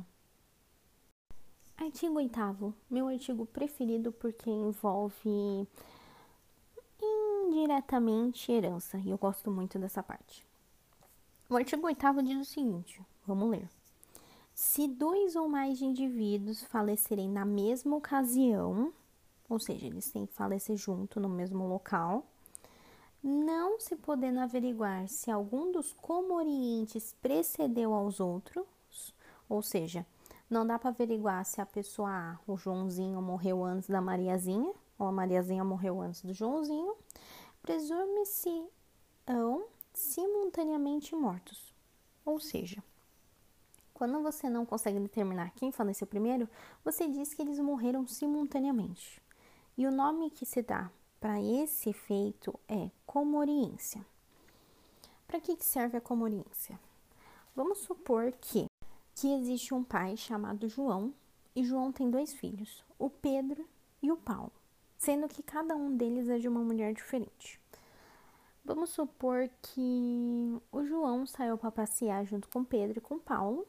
Artigo 1.77 2.15
8, 2.15 2.73
meu 2.89 3.07
artigo 3.07 3.45
preferido 3.45 4.12
porque 4.12 4.50
envolve 4.50 5.67
indiretamente 7.53 8.51
herança, 8.51 8.98
e 8.98 9.10
eu 9.12 9.17
gosto 9.17 9.51
muito 9.51 9.77
dessa 9.77 10.01
parte. 10.01 10.45
O 11.50 11.55
artigo 11.55 11.86
8 11.86 12.24
diz 12.24 12.48
o 12.48 12.51
seguinte: 12.51 13.00
vamos 13.27 13.50
ler. 13.50 13.69
Se 14.53 14.88
dois 14.88 15.36
ou 15.36 15.48
mais 15.48 15.81
indivíduos 15.81 16.63
falecerem 16.63 17.29
na 17.29 17.45
mesma 17.45 17.95
ocasião, 17.95 18.91
ou 19.48 19.60
seja, 19.60 19.86
eles 19.86 20.12
têm 20.12 20.25
que 20.25 20.33
falecer 20.33 20.75
junto 20.77 21.19
no 21.19 21.29
mesmo 21.29 21.67
local, 21.67 22.25
não 23.24 23.79
se 23.79 23.95
podendo 23.95 24.39
averiguar 24.39 25.07
se 25.07 25.31
algum 25.31 25.72
dos 25.72 25.93
comorientes 25.93 27.15
precedeu 27.22 27.93
aos 27.93 28.19
outros, 28.19 29.13
ou 29.48 29.62
seja, 29.62 30.05
não 30.50 30.65
dá 30.65 30.77
para 30.77 30.89
averiguar 30.89 31.45
se 31.45 31.62
a 31.62 31.65
pessoa 31.65 32.10
A, 32.10 32.39
o 32.51 32.57
Joãozinho, 32.57 33.22
morreu 33.22 33.63
antes 33.63 33.89
da 33.89 34.01
Mariazinha, 34.01 34.74
ou 35.00 35.07
a 35.07 35.12
Mariazinha 35.12 35.63
morreu 35.63 36.01
antes 36.01 36.22
do 36.24 36.33
Joãozinho, 36.33 36.95
presume-se 37.63 38.70
simultaneamente 39.93 41.15
mortos. 41.15 41.74
Ou 42.25 42.39
seja, 42.39 42.84
quando 43.93 44.22
você 44.22 44.50
não 44.50 44.65
consegue 44.65 45.00
determinar 45.00 45.51
quem 45.55 45.72
faleceu 45.72 46.05
primeiro, 46.05 46.48
você 46.84 47.08
diz 47.08 47.34
que 47.34 47.41
eles 47.41 47.58
morreram 47.60 48.05
simultaneamente. 48.05 49.22
E 49.77 49.88
o 49.88 49.91
nome 49.91 50.29
que 50.29 50.46
se 50.46 50.62
dá 50.62 50.91
para 51.20 51.41
esse 51.41 51.89
efeito 51.89 52.60
é 52.67 52.91
comoriência. 53.05 54.05
Para 55.25 55.39
que, 55.39 55.55
que 55.55 55.65
serve 55.65 55.98
a 55.98 56.01
comoriência? 56.01 56.77
Vamos 57.55 57.79
supor 57.79 58.34
que, 58.34 58.65
que 59.15 59.34
existe 59.34 59.74
um 59.74 59.84
pai 59.84 60.17
chamado 60.17 60.67
João 60.67 61.13
e 61.55 61.63
João 61.63 61.91
tem 61.91 62.10
dois 62.10 62.34
filhos, 62.34 62.84
o 63.00 63.10
Pedro 63.10 63.65
e 64.01 64.12
o 64.12 64.17
Paulo, 64.17 64.51
sendo 65.03 65.27
que 65.27 65.43
cada 65.43 65.75
um 65.75 65.98
deles 65.98 66.29
é 66.29 66.39
de 66.39 66.48
uma 66.48 66.62
mulher 66.62 66.93
diferente. 66.93 67.60
Vamos 68.63 68.91
supor 68.91 69.50
que 69.62 70.62
o 70.72 70.86
João 70.86 71.25
saiu 71.25 71.57
para 71.57 71.69
passear 71.69 72.24
junto 72.24 72.48
com 72.48 72.63
Pedro 72.63 73.00
e 73.00 73.01
com 73.01 73.19
Paulo 73.19 73.67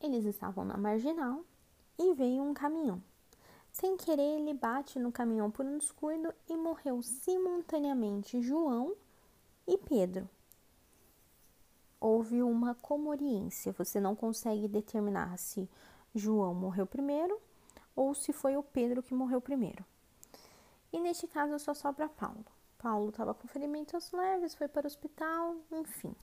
Eles 0.00 0.24
estavam 0.24 0.64
na 0.64 0.78
marginal 0.78 1.44
e 1.98 2.14
veio 2.14 2.42
um 2.42 2.54
caminhão. 2.54 3.02
Sem 3.70 3.98
querer, 3.98 4.40
ele 4.40 4.54
bate 4.54 4.98
no 4.98 5.12
caminhão 5.12 5.50
por 5.50 5.66
um 5.66 5.76
descuido 5.76 6.32
e 6.48 6.56
morreu 6.56 7.02
simultaneamente 7.02 8.40
João 8.40 8.94
e 9.66 9.76
Pedro. 9.76 10.26
Houve 12.00 12.42
uma 12.42 12.74
comoriência, 12.74 13.72
você 13.72 14.00
não 14.00 14.16
consegue 14.16 14.68
determinar 14.68 15.36
se 15.36 15.68
João 16.14 16.54
morreu 16.54 16.86
primeiro 16.86 17.38
ou 17.94 18.14
se 18.14 18.32
foi 18.32 18.56
o 18.56 18.62
Pedro 18.62 19.02
que 19.02 19.12
morreu 19.12 19.38
primeiro. 19.38 19.84
E 20.94 21.00
neste 21.00 21.26
caso 21.26 21.58
só 21.58 21.74
sobra 21.74 22.08
Paulo. 22.08 22.46
Paulo 22.78 23.08
estava 23.08 23.34
com 23.34 23.48
ferimentos 23.48 24.12
leves, 24.12 24.54
foi 24.54 24.68
para 24.68 24.84
o 24.84 24.86
hospital, 24.86 25.56
enfim. 25.72 26.14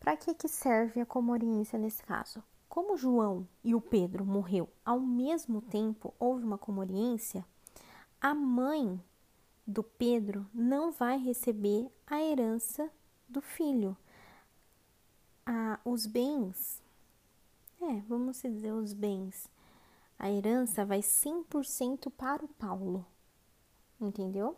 Para 0.00 0.16
que, 0.16 0.34
que 0.34 0.48
serve 0.48 1.00
a 1.00 1.06
comoriência 1.06 1.78
nesse 1.78 2.02
caso? 2.02 2.42
Como 2.68 2.96
João 2.96 3.46
e 3.62 3.72
o 3.72 3.80
Pedro 3.80 4.26
morreu 4.26 4.68
ao 4.84 4.98
mesmo 4.98 5.62
tempo, 5.62 6.12
houve 6.18 6.42
uma 6.42 6.58
comoriência, 6.58 7.46
a 8.20 8.34
mãe 8.34 9.00
do 9.64 9.84
Pedro 9.84 10.44
não 10.52 10.90
vai 10.90 11.16
receber 11.16 11.88
a 12.08 12.20
herança 12.20 12.90
do 13.28 13.40
filho. 13.40 13.96
Ah, 15.46 15.78
os 15.84 16.06
bens, 16.06 16.82
é, 17.80 18.00
vamos 18.08 18.42
dizer 18.42 18.72
os 18.72 18.92
bens, 18.92 19.48
a 20.18 20.28
herança 20.28 20.84
vai 20.84 20.98
100% 20.98 22.10
para 22.10 22.44
o 22.44 22.48
Paulo, 22.48 23.06
entendeu? 24.00 24.56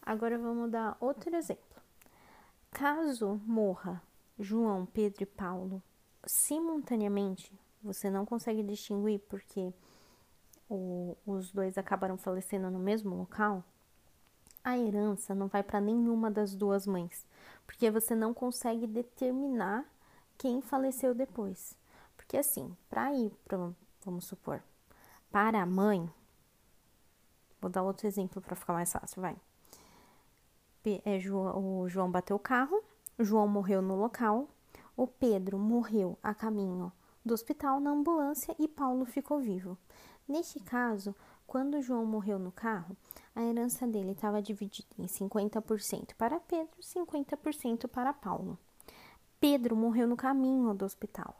Agora 0.00 0.38
vamos 0.38 0.70
dar 0.70 0.96
outro 1.00 1.34
exemplo. 1.34 1.80
Caso 2.70 3.40
morra 3.46 4.02
João, 4.38 4.86
Pedro 4.86 5.22
e 5.22 5.26
Paulo 5.26 5.82
simultaneamente, 6.26 7.52
você 7.82 8.08
não 8.08 8.24
consegue 8.24 8.62
distinguir 8.62 9.20
porque 9.28 9.72
o, 10.68 11.16
os 11.26 11.52
dois 11.52 11.76
acabaram 11.76 12.16
falecendo 12.16 12.70
no 12.70 12.78
mesmo 12.78 13.14
local, 13.16 13.64
a 14.64 14.78
herança 14.78 15.34
não 15.34 15.48
vai 15.48 15.62
para 15.62 15.80
nenhuma 15.80 16.30
das 16.30 16.54
duas 16.54 16.86
mães, 16.86 17.26
porque 17.66 17.90
você 17.90 18.14
não 18.14 18.32
consegue 18.32 18.86
determinar 18.86 19.84
quem 20.38 20.62
faleceu 20.62 21.14
depois. 21.14 21.76
Porque 22.16 22.36
assim, 22.36 22.76
para 22.88 23.12
ir 23.12 23.30
para, 23.44 23.58
vamos 24.04 24.24
supor, 24.24 24.62
para 25.30 25.60
a 25.60 25.66
mãe, 25.66 26.08
vou 27.62 27.70
dar 27.70 27.82
outro 27.82 28.06
exemplo 28.06 28.42
para 28.42 28.56
ficar 28.56 28.74
mais 28.74 28.92
fácil, 28.92 29.22
vai. 29.22 29.36
É, 30.84 31.18
o 31.54 31.88
João 31.88 32.10
bateu 32.10 32.34
o 32.34 32.40
carro, 32.40 32.82
João 33.18 33.46
morreu 33.46 33.80
no 33.80 33.94
local, 33.94 34.48
o 34.96 35.06
Pedro 35.06 35.56
morreu 35.56 36.18
a 36.20 36.34
caminho 36.34 36.92
do 37.24 37.32
hospital 37.32 37.78
na 37.78 37.90
ambulância 37.90 38.54
e 38.58 38.66
Paulo 38.66 39.04
ficou 39.04 39.38
vivo. 39.38 39.78
Neste 40.26 40.58
caso, 40.58 41.14
quando 41.46 41.80
João 41.80 42.04
morreu 42.04 42.38
no 42.38 42.50
carro, 42.50 42.96
a 43.34 43.42
herança 43.42 43.86
dele 43.86 44.12
estava 44.12 44.42
dividida 44.42 44.88
em 44.98 45.06
50% 45.06 46.14
para 46.16 46.40
Pedro 46.40 46.74
e 46.78 46.82
50% 46.82 47.86
para 47.86 48.12
Paulo. 48.12 48.58
Pedro 49.38 49.76
morreu 49.76 50.08
no 50.08 50.16
caminho 50.16 50.74
do 50.74 50.84
hospital, 50.84 51.36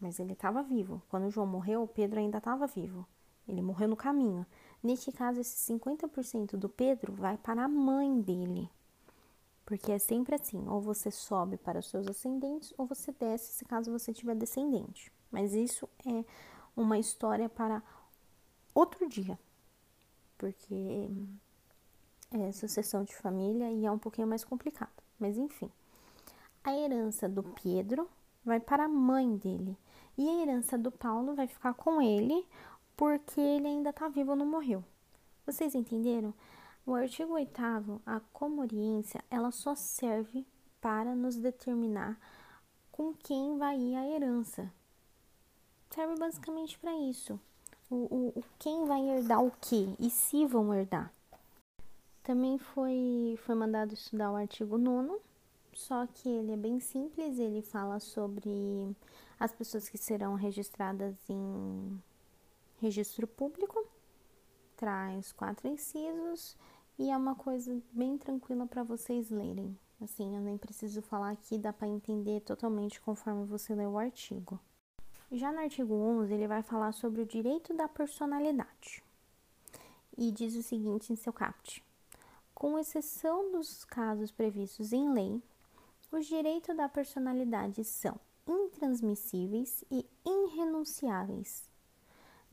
mas 0.00 0.20
ele 0.20 0.32
estava 0.32 0.62
vivo. 0.62 1.02
Quando 1.08 1.30
João 1.30 1.46
morreu, 1.46 1.86
Pedro 1.88 2.20
ainda 2.20 2.38
estava 2.38 2.66
vivo. 2.66 3.06
Ele 3.48 3.62
morreu 3.62 3.88
no 3.88 3.96
caminho. 3.96 4.44
Neste 4.82 5.10
caso, 5.10 5.40
esse 5.40 5.72
50% 5.72 6.56
do 6.56 6.68
Pedro 6.68 7.12
vai 7.12 7.36
para 7.36 7.64
a 7.64 7.68
mãe 7.68 8.20
dele. 8.20 8.70
Porque 9.64 9.90
é 9.90 9.98
sempre 9.98 10.36
assim, 10.36 10.64
ou 10.68 10.80
você 10.80 11.10
sobe 11.10 11.56
para 11.56 11.80
os 11.80 11.88
seus 11.88 12.06
ascendentes, 12.06 12.72
ou 12.78 12.86
você 12.86 13.10
desce 13.12 13.52
se 13.52 13.64
caso 13.64 13.90
você 13.90 14.12
tiver 14.12 14.36
descendente. 14.36 15.12
Mas 15.30 15.54
isso 15.54 15.88
é 16.06 16.24
uma 16.76 16.98
história 16.98 17.48
para 17.48 17.82
outro 18.72 19.08
dia. 19.08 19.38
Porque 20.38 21.08
é 22.30 22.52
sucessão 22.52 23.02
de 23.02 23.16
família 23.16 23.70
e 23.72 23.84
é 23.84 23.90
um 23.90 23.98
pouquinho 23.98 24.28
mais 24.28 24.44
complicado. 24.44 25.02
Mas 25.18 25.36
enfim. 25.36 25.70
A 26.62 26.76
herança 26.76 27.28
do 27.28 27.42
Pedro 27.42 28.08
vai 28.44 28.60
para 28.60 28.84
a 28.84 28.88
mãe 28.88 29.36
dele. 29.36 29.76
E 30.16 30.28
a 30.28 30.42
herança 30.42 30.78
do 30.78 30.90
Paulo 30.90 31.34
vai 31.34 31.46
ficar 31.46 31.74
com 31.74 32.00
ele, 32.00 32.46
porque 32.96 33.40
ele 33.40 33.66
ainda 33.66 33.90
está 33.90 34.08
vivo, 34.08 34.34
não 34.34 34.46
morreu. 34.46 34.82
Vocês 35.44 35.74
entenderam? 35.74 36.32
O 36.86 36.94
artigo 36.94 37.34
8 37.34 37.60
a 38.06 38.20
comoriência, 38.32 39.22
ela 39.30 39.50
só 39.50 39.74
serve 39.74 40.46
para 40.80 41.14
nos 41.14 41.36
determinar 41.36 42.18
com 42.90 43.12
quem 43.12 43.58
vai 43.58 43.78
ir 43.78 43.96
a 43.96 44.06
herança. 44.08 44.72
Serve 45.90 46.14
basicamente 46.16 46.78
para 46.78 46.94
isso. 46.96 47.38
O, 47.90 48.32
o, 48.36 48.44
quem 48.58 48.84
vai 48.86 49.00
herdar 49.08 49.44
o 49.44 49.50
que 49.60 49.94
e 50.00 50.10
se 50.10 50.46
vão 50.46 50.74
herdar. 50.74 51.12
Também 52.22 52.58
foi, 52.58 53.38
foi 53.44 53.54
mandado 53.54 53.94
estudar 53.94 54.32
o 54.32 54.36
artigo 54.36 54.78
9, 54.78 55.16
só 55.72 56.06
que 56.06 56.28
ele 56.28 56.52
é 56.52 56.56
bem 56.56 56.80
simples, 56.80 57.38
ele 57.38 57.62
fala 57.62 58.00
sobre 58.00 58.96
as 59.38 59.52
pessoas 59.52 59.88
que 59.88 59.98
serão 59.98 60.34
registradas 60.34 61.14
em 61.28 62.02
registro 62.78 63.26
público, 63.26 63.86
traz 64.76 65.32
quatro 65.32 65.68
incisos 65.68 66.56
e 66.98 67.10
é 67.10 67.16
uma 67.16 67.34
coisa 67.34 67.80
bem 67.92 68.16
tranquila 68.16 68.66
para 68.66 68.82
vocês 68.82 69.30
lerem. 69.30 69.78
Assim, 70.00 70.34
eu 70.36 70.42
nem 70.42 70.58
preciso 70.58 71.00
falar 71.00 71.30
aqui, 71.30 71.58
dá 71.58 71.72
para 71.72 71.88
entender 71.88 72.40
totalmente 72.40 73.00
conforme 73.00 73.46
você 73.46 73.74
lê 73.74 73.86
o 73.86 73.98
artigo. 73.98 74.60
Já 75.32 75.50
no 75.50 75.60
artigo 75.60 75.94
11, 75.94 76.32
ele 76.32 76.46
vai 76.46 76.62
falar 76.62 76.92
sobre 76.92 77.22
o 77.22 77.26
direito 77.26 77.74
da 77.74 77.88
personalidade. 77.88 79.02
E 80.16 80.30
diz 80.30 80.54
o 80.54 80.62
seguinte 80.62 81.12
em 81.12 81.16
seu 81.16 81.32
caput: 81.32 81.82
Com 82.54 82.78
exceção 82.78 83.50
dos 83.50 83.84
casos 83.84 84.30
previstos 84.30 84.92
em 84.92 85.12
lei, 85.12 85.42
os 86.12 86.26
direitos 86.26 86.76
da 86.76 86.88
personalidade 86.88 87.82
são 87.84 88.18
intransmissíveis 88.46 89.84
e 89.90 90.06
irrenunciáveis. 90.24 91.70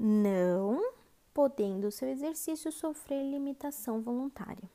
Não 0.05 0.95
podendo 1.33 1.89
seu 1.89 2.09
exercício 2.09 2.69
sofrer 2.73 3.23
limitação 3.23 4.01
voluntária. 4.01 4.69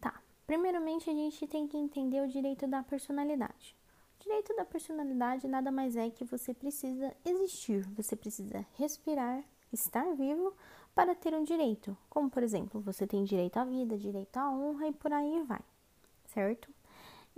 Tá, 0.00 0.22
primeiramente 0.46 1.10
a 1.10 1.12
gente 1.12 1.46
tem 1.46 1.68
que 1.68 1.76
entender 1.76 2.22
o 2.22 2.28
direito 2.28 2.66
da 2.66 2.82
personalidade. 2.82 3.76
O 4.18 4.22
direito 4.22 4.56
da 4.56 4.64
personalidade 4.64 5.46
nada 5.46 5.70
mais 5.70 5.96
é 5.96 6.08
que 6.08 6.24
você 6.24 6.54
precisa 6.54 7.14
existir, 7.22 7.82
você 7.90 8.16
precisa 8.16 8.64
respirar, 8.78 9.44
estar 9.70 10.14
vivo 10.14 10.56
para 10.94 11.14
ter 11.14 11.34
um 11.34 11.44
direito. 11.44 11.94
Como, 12.08 12.30
por 12.30 12.42
exemplo, 12.42 12.80
você 12.80 13.06
tem 13.06 13.22
direito 13.22 13.58
à 13.58 13.66
vida, 13.66 13.98
direito 13.98 14.34
à 14.38 14.50
honra 14.50 14.88
e 14.88 14.92
por 14.94 15.12
aí 15.12 15.42
vai, 15.42 15.60
certo? 16.24 16.72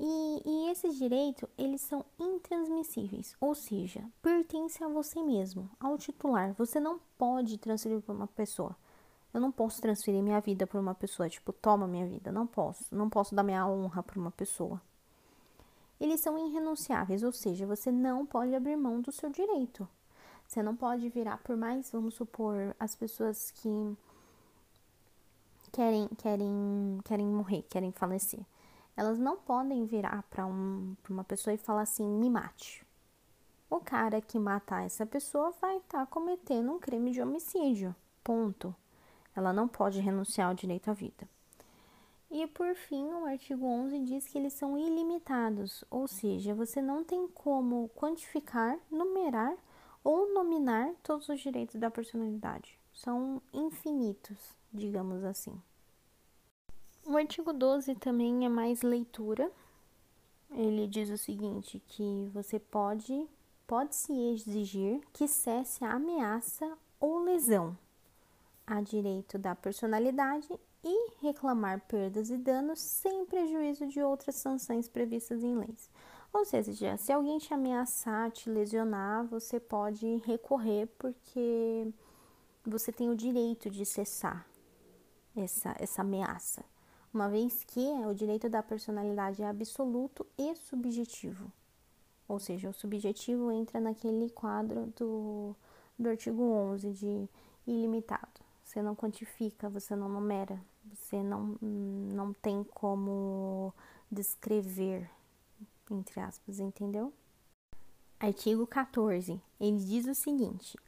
E, 0.02 0.42
e 0.46 0.70
esses 0.70 0.96
direitos, 0.96 1.46
eles 1.58 1.82
são 1.82 2.02
intransmissíveis, 2.18 3.36
ou 3.38 3.54
seja, 3.54 4.02
pertence 4.22 4.82
a 4.82 4.88
você 4.88 5.22
mesmo, 5.22 5.68
ao 5.78 5.98
titular. 5.98 6.54
Você 6.54 6.80
não 6.80 6.98
pode 7.18 7.58
transferir 7.58 8.00
para 8.00 8.14
uma 8.14 8.26
pessoa. 8.26 8.74
Eu 9.34 9.42
não 9.42 9.52
posso 9.52 9.78
transferir 9.82 10.22
minha 10.22 10.40
vida 10.40 10.66
para 10.66 10.80
uma 10.80 10.94
pessoa, 10.94 11.28
tipo, 11.28 11.52
toma 11.52 11.86
minha 11.86 12.06
vida. 12.06 12.32
Não 12.32 12.46
posso. 12.46 12.82
Não 12.90 13.10
posso 13.10 13.34
dar 13.34 13.42
minha 13.42 13.66
honra 13.66 14.02
para 14.02 14.18
uma 14.18 14.30
pessoa. 14.30 14.80
Eles 16.00 16.22
são 16.22 16.38
irrenunciáveis, 16.48 17.22
ou 17.22 17.30
seja, 17.30 17.66
você 17.66 17.92
não 17.92 18.24
pode 18.24 18.54
abrir 18.54 18.76
mão 18.76 19.02
do 19.02 19.12
seu 19.12 19.28
direito. 19.28 19.86
Você 20.48 20.62
não 20.62 20.74
pode 20.74 21.10
virar, 21.10 21.36
por 21.44 21.58
mais, 21.58 21.90
vamos 21.92 22.14
supor, 22.14 22.74
as 22.80 22.96
pessoas 22.96 23.50
que 23.50 23.96
querem, 25.70 26.08
querem, 26.16 27.00
querem 27.04 27.26
morrer, 27.26 27.66
querem 27.68 27.92
falecer 27.92 28.40
elas 29.00 29.18
não 29.18 29.34
podem 29.38 29.86
virar 29.86 30.22
para 30.24 30.44
um, 30.44 30.94
uma 31.08 31.24
pessoa 31.24 31.54
e 31.54 31.56
falar 31.56 31.80
assim: 31.80 32.06
me 32.06 32.28
mate. 32.28 32.86
O 33.70 33.80
cara 33.80 34.20
que 34.20 34.38
matar 34.38 34.84
essa 34.84 35.06
pessoa 35.06 35.52
vai 35.52 35.78
estar 35.78 36.00
tá 36.00 36.06
cometendo 36.06 36.70
um 36.70 36.78
crime 36.78 37.10
de 37.10 37.22
homicídio. 37.22 37.96
Ponto. 38.22 38.76
Ela 39.34 39.54
não 39.54 39.66
pode 39.66 40.00
renunciar 40.00 40.48
ao 40.48 40.54
direito 40.54 40.90
à 40.90 40.92
vida. 40.92 41.26
E 42.30 42.46
por 42.48 42.74
fim, 42.74 43.06
o 43.06 43.24
artigo 43.24 43.64
11 43.64 44.00
diz 44.00 44.26
que 44.26 44.36
eles 44.36 44.52
são 44.52 44.76
ilimitados, 44.76 45.82
ou 45.90 46.06
seja, 46.06 46.54
você 46.54 46.82
não 46.82 47.02
tem 47.02 47.26
como 47.26 47.88
quantificar, 47.96 48.78
numerar 48.90 49.56
ou 50.04 50.30
nominar 50.34 50.92
todos 51.02 51.26
os 51.30 51.40
direitos 51.40 51.80
da 51.80 51.90
personalidade. 51.90 52.78
São 52.92 53.40
infinitos, 53.50 54.58
digamos 54.70 55.24
assim. 55.24 55.58
O 57.10 57.16
artigo 57.16 57.52
12 57.52 57.96
também 57.96 58.46
é 58.46 58.48
mais 58.48 58.82
leitura. 58.82 59.50
Ele 60.52 60.86
diz 60.86 61.10
o 61.10 61.18
seguinte, 61.18 61.82
que 61.88 62.30
você 62.32 62.56
pode 62.60 63.28
pode 63.66 63.96
se 63.96 64.12
exigir 64.12 65.00
que 65.12 65.26
cesse 65.26 65.84
a 65.84 65.94
ameaça 65.94 66.72
ou 67.00 67.24
lesão 67.24 67.76
a 68.64 68.80
direito 68.80 69.36
da 69.38 69.56
personalidade 69.56 70.48
e 70.84 71.10
reclamar 71.20 71.80
perdas 71.80 72.30
e 72.30 72.36
danos 72.36 72.78
sem 72.78 73.26
prejuízo 73.26 73.88
de 73.88 74.00
outras 74.00 74.36
sanções 74.36 74.86
previstas 74.88 75.42
em 75.42 75.56
leis. 75.56 75.90
Ou 76.32 76.44
seja, 76.44 76.96
se 76.96 77.12
alguém 77.12 77.38
te 77.38 77.52
ameaçar, 77.52 78.30
te 78.30 78.48
lesionar, 78.48 79.26
você 79.26 79.58
pode 79.58 80.06
recorrer 80.24 80.86
porque 80.96 81.88
você 82.64 82.92
tem 82.92 83.10
o 83.10 83.16
direito 83.16 83.68
de 83.68 83.84
cessar 83.84 84.46
essa, 85.36 85.74
essa 85.76 86.02
ameaça, 86.02 86.64
uma 87.12 87.28
vez 87.28 87.64
que 87.64 87.80
o 87.80 88.14
direito 88.14 88.48
da 88.48 88.62
personalidade 88.62 89.42
é 89.42 89.46
absoluto 89.46 90.26
e 90.38 90.54
subjetivo. 90.54 91.50
Ou 92.28 92.38
seja, 92.38 92.70
o 92.70 92.72
subjetivo 92.72 93.50
entra 93.50 93.80
naquele 93.80 94.30
quadro 94.30 94.92
do, 94.96 95.54
do 95.98 96.08
artigo 96.08 96.42
11 96.42 96.92
de 96.92 97.28
ilimitado. 97.66 98.40
Você 98.64 98.80
não 98.80 98.94
quantifica, 98.94 99.68
você 99.68 99.96
não 99.96 100.08
numera, 100.08 100.60
você 100.92 101.22
não, 101.22 101.56
não 101.60 102.32
tem 102.32 102.62
como 102.62 103.74
descrever, 104.10 105.10
entre 105.90 106.20
aspas, 106.20 106.60
entendeu? 106.60 107.12
Artigo 108.20 108.66
14. 108.66 109.40
Ele 109.58 109.78
diz 109.78 110.06
o 110.06 110.14
seguinte: 110.14 110.78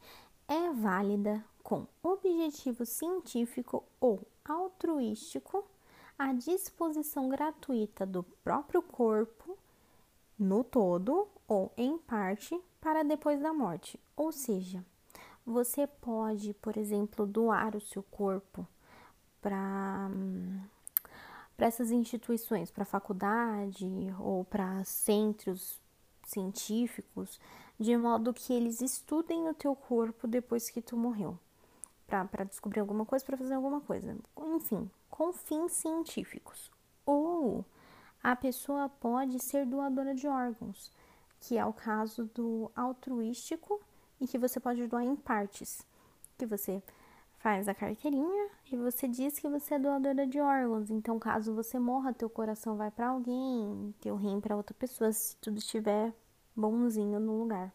é 0.47 0.71
válida 0.73 1.45
com 1.63 1.87
objetivo 2.03 2.87
científico 2.87 3.83
ou 4.01 4.21
altruístico 4.45 5.65
a 6.23 6.33
disposição 6.33 7.29
gratuita 7.29 8.07
do 8.07 8.23
próprio 8.23 8.81
corpo 8.81 9.59
no 10.39 10.63
todo 10.63 11.27
ou 11.49 11.73
em 11.77 11.99
parte 11.99 12.57
para 12.81 13.03
depois 13.03 13.41
da 13.41 13.53
morte. 13.53 13.99
Ou 14.17 14.31
seja, 14.31 14.85
você 15.45 15.85
pode, 15.85 16.55
por 16.55 16.77
exemplo, 16.77 17.27
doar 17.27 17.75
o 17.75 17.81
seu 17.81 18.05
corpo 18.05 18.67
para 19.41 20.09
para 21.57 21.67
essas 21.67 21.91
instituições, 21.91 22.71
para 22.71 22.85
faculdade 22.85 23.87
ou 24.19 24.45
para 24.45 24.83
centros 24.85 25.81
científicos, 26.25 27.39
de 27.79 27.97
modo 27.97 28.33
que 28.33 28.53
eles 28.53 28.81
estudem 28.81 29.49
o 29.49 29.55
teu 29.55 29.75
corpo 29.75 30.27
depois 30.27 30.71
que 30.71 30.81
tu 30.81 30.97
morreu, 30.97 31.39
para 32.31 32.45
descobrir 32.45 32.81
alguma 32.81 33.05
coisa, 33.05 33.25
para 33.25 33.37
fazer 33.37 33.55
alguma 33.55 33.81
coisa, 33.81 34.17
enfim, 34.39 34.91
com 35.11 35.33
fins 35.33 35.73
científicos. 35.73 36.71
Ou 37.05 37.65
a 38.23 38.37
pessoa 38.37 38.89
pode 38.89 39.43
ser 39.43 39.67
doadora 39.67 40.15
de 40.15 40.29
órgãos, 40.29 40.93
que 41.41 41.59
é 41.59 41.65
o 41.65 41.73
caso 41.73 42.27
do 42.27 42.71
altruístico 42.77 43.81
e 44.21 44.27
que 44.27 44.39
você 44.39 44.61
pode 44.61 44.87
doar 44.87 45.05
em 45.05 45.17
partes, 45.17 45.85
que 46.39 46.47
você 46.47 46.83
faz 47.39 47.67
a 47.67 47.75
carteirinha 47.75 48.51
e 48.71 48.77
você 48.77 49.09
diz 49.09 49.39
que 49.39 49.49
você 49.49 49.75
é 49.75 49.79
doadora 49.79 50.25
de 50.27 50.39
órgãos. 50.39 50.91
Então, 50.91 51.19
caso 51.19 51.53
você 51.55 51.79
morra, 51.79 52.13
teu 52.13 52.31
coração 52.31 52.77
vai 52.77 52.91
para 52.91 53.09
alguém, 53.09 53.93
teu 54.01 54.15
rim 54.15 54.41
para 54.41 54.57
outra 54.57 54.75
pessoa, 54.75 55.11
se 55.13 55.37
tudo 55.39 55.59
estiver 55.59 56.15
bonzinho 56.55 57.19
no 57.19 57.41
lugar. 57.41 57.73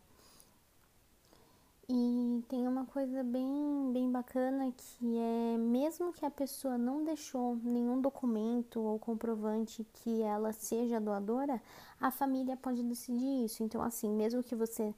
E 1.89 2.43
tem 2.50 2.67
uma 2.67 2.86
coisa 2.86 3.23
bem, 3.23 3.91
bem 3.93 4.12
bacana 4.12 4.73
que 4.76 5.17
é 5.17 5.58
mesmo 5.58 6.12
que 6.12 6.26
a 6.26 6.30
pessoa 6.30 6.78
não 6.78 7.06
deixou 7.06 7.56
nenhum 7.63 8.02
documento 8.02 8.82
ou 8.82 9.00
comprovante 9.00 9.86
que 9.93 10.21
ela 10.21 10.52
seja 10.52 11.00
doadora, 11.00 11.62
a 12.00 12.12
família 12.12 12.58
pode 12.58 12.84
decidir 12.84 13.45
isso. 13.45 13.63
Então, 13.63 13.82
assim, 13.82 14.10
mesmo 14.10 14.43
que 14.43 14.54
você 14.54 14.93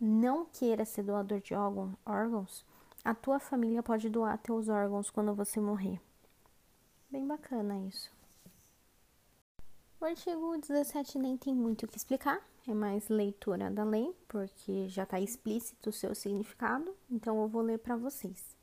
não 0.00 0.46
queira 0.46 0.84
ser 0.84 1.02
doador 1.02 1.40
de 1.40 1.54
órgãos, 1.54 2.64
a 3.04 3.14
tua 3.14 3.40
família 3.40 3.82
pode 3.82 4.08
doar 4.08 4.38
teus 4.38 4.68
órgãos 4.68 5.10
quando 5.10 5.34
você 5.34 5.58
morrer. 5.58 6.00
Bem 7.10 7.26
bacana 7.26 7.80
isso. 7.80 8.12
O 10.00 10.04
artigo 10.04 10.56
17 10.56 11.18
nem 11.18 11.36
tem 11.36 11.52
muito 11.52 11.82
o 11.82 11.88
que 11.88 11.96
explicar, 11.96 12.40
é 12.70 12.74
mais 12.74 13.08
leitura 13.08 13.70
da 13.70 13.84
lei, 13.84 14.14
porque 14.28 14.88
já 14.88 15.04
está 15.04 15.18
explícito 15.18 15.90
o 15.90 15.92
seu 15.92 16.14
significado, 16.14 16.94
então 17.10 17.40
eu 17.40 17.48
vou 17.48 17.62
ler 17.62 17.78
para 17.78 17.96
vocês. 17.96 18.56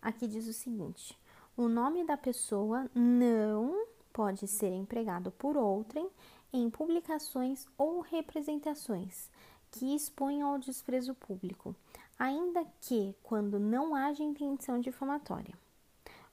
Aqui 0.00 0.26
diz 0.26 0.46
o 0.46 0.52
seguinte: 0.52 1.18
o 1.56 1.68
nome 1.68 2.04
da 2.04 2.16
pessoa 2.16 2.90
não 2.94 3.86
pode 4.12 4.46
ser 4.46 4.72
empregado 4.72 5.30
por 5.30 5.56
outrem 5.56 6.08
em 6.52 6.68
publicações 6.68 7.66
ou 7.76 8.00
representações 8.00 9.30
que 9.70 9.94
exponham 9.94 10.50
ao 10.50 10.58
desprezo 10.58 11.14
público, 11.14 11.74
ainda 12.18 12.64
que 12.80 13.14
quando 13.22 13.58
não 13.58 13.94
haja 13.94 14.22
intenção 14.22 14.78
difamatória. 14.78 15.54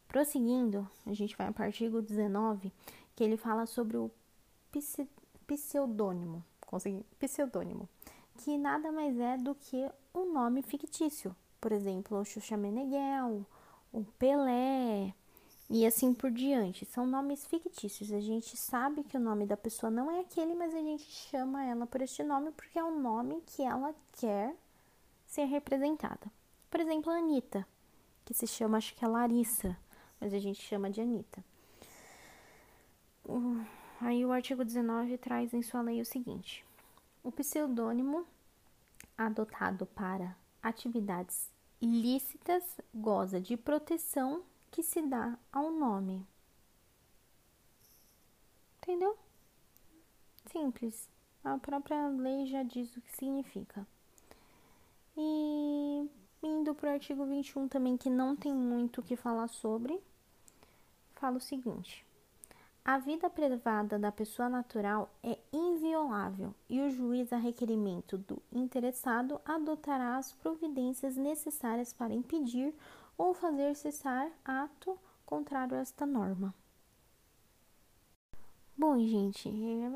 Prosseguindo, 0.07 0.87
a 1.05 1.13
gente 1.13 1.35
vai 1.37 1.51
para 1.51 1.63
o 1.63 1.65
artigo 1.67 2.01
19, 2.01 2.71
que 3.15 3.23
ele 3.23 3.37
fala 3.37 3.65
sobre 3.65 3.97
o 3.97 4.11
pseudônimo, 5.47 6.43
consegui, 6.71 7.05
pseudônimo, 7.19 7.87
que 8.37 8.57
nada 8.57 8.91
mais 8.91 9.19
é 9.19 9.37
do 9.37 9.53
que 9.53 9.91
um 10.15 10.31
nome 10.31 10.61
fictício. 10.63 11.35
Por 11.59 11.71
exemplo, 11.71 12.17
o 12.17 12.25
Xuxa 12.25 12.57
Meneghel, 12.57 13.45
o 13.93 14.03
Pelé 14.17 15.13
e 15.69 15.85
assim 15.85 16.13
por 16.13 16.31
diante. 16.31 16.85
São 16.85 17.05
nomes 17.05 17.45
fictícios. 17.45 18.11
A 18.11 18.19
gente 18.19 18.57
sabe 18.57 19.03
que 19.03 19.17
o 19.17 19.19
nome 19.19 19.45
da 19.45 19.55
pessoa 19.55 19.91
não 19.91 20.09
é 20.09 20.21
aquele, 20.21 20.55
mas 20.55 20.73
a 20.73 20.79
gente 20.79 21.03
chama 21.03 21.63
ela 21.63 21.85
por 21.85 22.01
este 22.01 22.23
nome 22.23 22.51
porque 22.51 22.79
é 22.79 22.83
o 22.83 22.97
nome 22.99 23.43
que 23.45 23.61
ela 23.61 23.93
quer 24.13 24.55
ser 25.27 25.45
representada. 25.45 26.31
Por 26.69 26.79
exemplo, 26.79 27.11
a 27.11 27.17
Anitta, 27.17 27.67
que 28.25 28.33
se 28.33 28.47
chama, 28.47 28.77
acho 28.77 28.95
que 28.95 29.03
é 29.03 29.07
Larissa, 29.07 29.77
mas 30.19 30.33
a 30.33 30.39
gente 30.39 30.61
chama 30.61 30.89
de 30.89 31.01
Anitta. 31.01 31.43
Aí 34.01 34.25
o 34.25 34.31
artigo 34.31 34.65
19 34.65 35.15
traz 35.19 35.53
em 35.53 35.61
sua 35.61 35.81
lei 35.81 36.01
o 36.01 36.05
seguinte: 36.05 36.65
o 37.23 37.31
pseudônimo 37.31 38.25
adotado 39.15 39.85
para 39.85 40.35
atividades 40.61 41.51
ilícitas 41.79 42.63
goza 42.93 43.39
de 43.39 43.55
proteção 43.55 44.41
que 44.71 44.81
se 44.81 45.03
dá 45.03 45.37
ao 45.51 45.69
nome. 45.69 46.25
Entendeu? 48.81 49.15
Simples. 50.51 51.07
A 51.43 51.59
própria 51.59 52.07
lei 52.07 52.47
já 52.47 52.63
diz 52.63 52.95
o 52.97 53.01
que 53.01 53.15
significa. 53.15 53.85
E 55.15 56.09
indo 56.41 56.73
para 56.73 56.89
o 56.89 56.93
artigo 56.93 57.23
21 57.23 57.67
também, 57.67 57.97
que 57.97 58.09
não 58.09 58.35
tem 58.35 58.51
muito 58.51 59.01
o 59.01 59.03
que 59.03 59.15
falar 59.15 59.47
sobre, 59.47 60.01
fala 61.13 61.37
o 61.37 61.41
seguinte: 61.41 62.03
a 62.83 62.97
vida 62.97 63.29
privada 63.29 63.99
da 63.99 64.11
pessoa 64.11 64.49
natural 64.49 65.09
é 65.23 65.37
inviolável 65.53 66.53
e 66.67 66.81
o 66.81 66.89
juiz, 66.89 67.31
a 67.31 67.37
requerimento 67.37 68.17
do 68.17 68.41
interessado, 68.51 69.39
adotará 69.45 70.17
as 70.17 70.33
providências 70.33 71.15
necessárias 71.15 71.93
para 71.93 72.13
impedir 72.13 72.73
ou 73.15 73.33
fazer 73.35 73.75
cessar 73.75 74.31
ato 74.43 74.97
contrário 75.25 75.77
a 75.77 75.79
esta 75.79 76.05
norma. 76.07 76.53
Bom, 78.75 78.97
gente, 78.97 79.47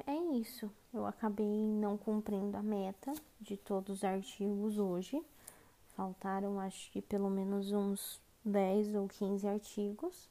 é, 0.06 0.16
isso. 0.38 0.72
Eu 0.94 1.08
acabei 1.08 1.68
não 1.68 1.98
cumprindo 1.98 2.56
a 2.56 2.62
meta 2.62 3.12
de 3.42 3.58
todos 3.58 3.98
os 3.98 4.04
artigos 4.04 4.78
hoje. 4.78 5.20
Faltaram, 5.96 6.60
acho 6.60 6.92
que 6.92 7.02
pelo 7.02 7.32
menos 7.32 7.72
uns 7.72 8.22
10 8.46 8.94
ou 8.94 9.08
15 9.08 9.48
artigos, 9.48 10.30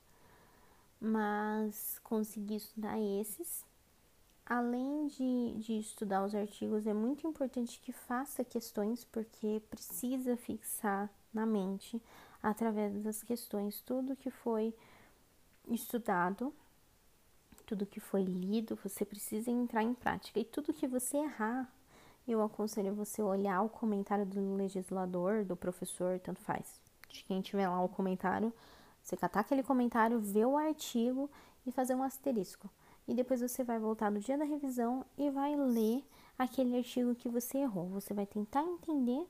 mas 1.04 1.98
consegui 2.02 2.56
estudar 2.56 2.98
esses. 2.98 3.64
Além 4.46 5.06
de, 5.06 5.54
de 5.58 5.78
estudar 5.78 6.24
os 6.24 6.34
artigos, 6.34 6.86
é 6.86 6.92
muito 6.92 7.26
importante 7.26 7.80
que 7.80 7.92
faça 7.92 8.44
questões, 8.44 9.04
porque 9.04 9.62
precisa 9.70 10.36
fixar 10.36 11.10
na 11.32 11.46
mente, 11.46 12.00
através 12.42 12.92
das 13.02 13.22
questões, 13.22 13.80
tudo 13.80 14.16
que 14.16 14.30
foi 14.30 14.74
estudado 15.68 16.52
tudo 17.64 17.86
que 17.86 18.00
foi 18.00 18.22
lido, 18.22 18.78
você 18.82 19.04
precisa 19.04 19.50
entrar 19.50 19.82
em 19.82 19.94
prática. 19.94 20.38
E 20.38 20.44
tudo 20.44 20.72
que 20.72 20.86
você 20.86 21.18
errar, 21.18 21.70
eu 22.26 22.42
aconselho 22.42 22.94
você 22.94 23.22
olhar 23.22 23.62
o 23.62 23.68
comentário 23.68 24.26
do 24.26 24.54
legislador, 24.54 25.44
do 25.44 25.56
professor, 25.56 26.18
tanto 26.20 26.40
faz. 26.40 26.80
De 27.08 27.24
quem 27.24 27.40
tiver 27.40 27.68
lá 27.68 27.82
o 27.82 27.88
comentário, 27.88 28.52
você 29.04 29.16
catar 29.18 29.40
aquele 29.40 29.62
comentário, 29.62 30.18
ver 30.18 30.46
o 30.46 30.56
artigo 30.56 31.30
e 31.66 31.70
fazer 31.70 31.94
um 31.94 32.02
asterisco. 32.02 32.70
E 33.06 33.14
depois 33.14 33.42
você 33.42 33.62
vai 33.62 33.78
voltar 33.78 34.10
no 34.10 34.18
dia 34.18 34.38
da 34.38 34.44
revisão 34.44 35.04
e 35.18 35.30
vai 35.30 35.54
ler 35.54 36.02
aquele 36.38 36.76
artigo 36.78 37.14
que 37.14 37.28
você 37.28 37.58
errou. 37.58 37.86
Você 37.90 38.14
vai 38.14 38.24
tentar 38.24 38.62
entender 38.62 39.28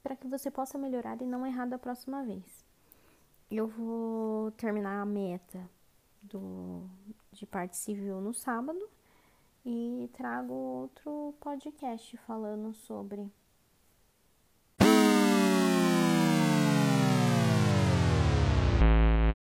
para 0.00 0.14
que 0.14 0.28
você 0.28 0.48
possa 0.48 0.78
melhorar 0.78 1.20
e 1.20 1.26
não 1.26 1.44
errar 1.44 1.66
da 1.66 1.76
próxima 1.76 2.22
vez. 2.22 2.64
Eu 3.50 3.66
vou 3.66 4.52
terminar 4.52 5.02
a 5.02 5.04
meta 5.04 5.68
do, 6.22 6.88
de 7.32 7.44
parte 7.44 7.76
civil 7.76 8.20
no 8.20 8.32
sábado 8.32 8.88
e 9.64 10.08
trago 10.12 10.52
outro 10.52 11.34
podcast 11.40 12.16
falando 12.18 12.72
sobre 12.72 13.28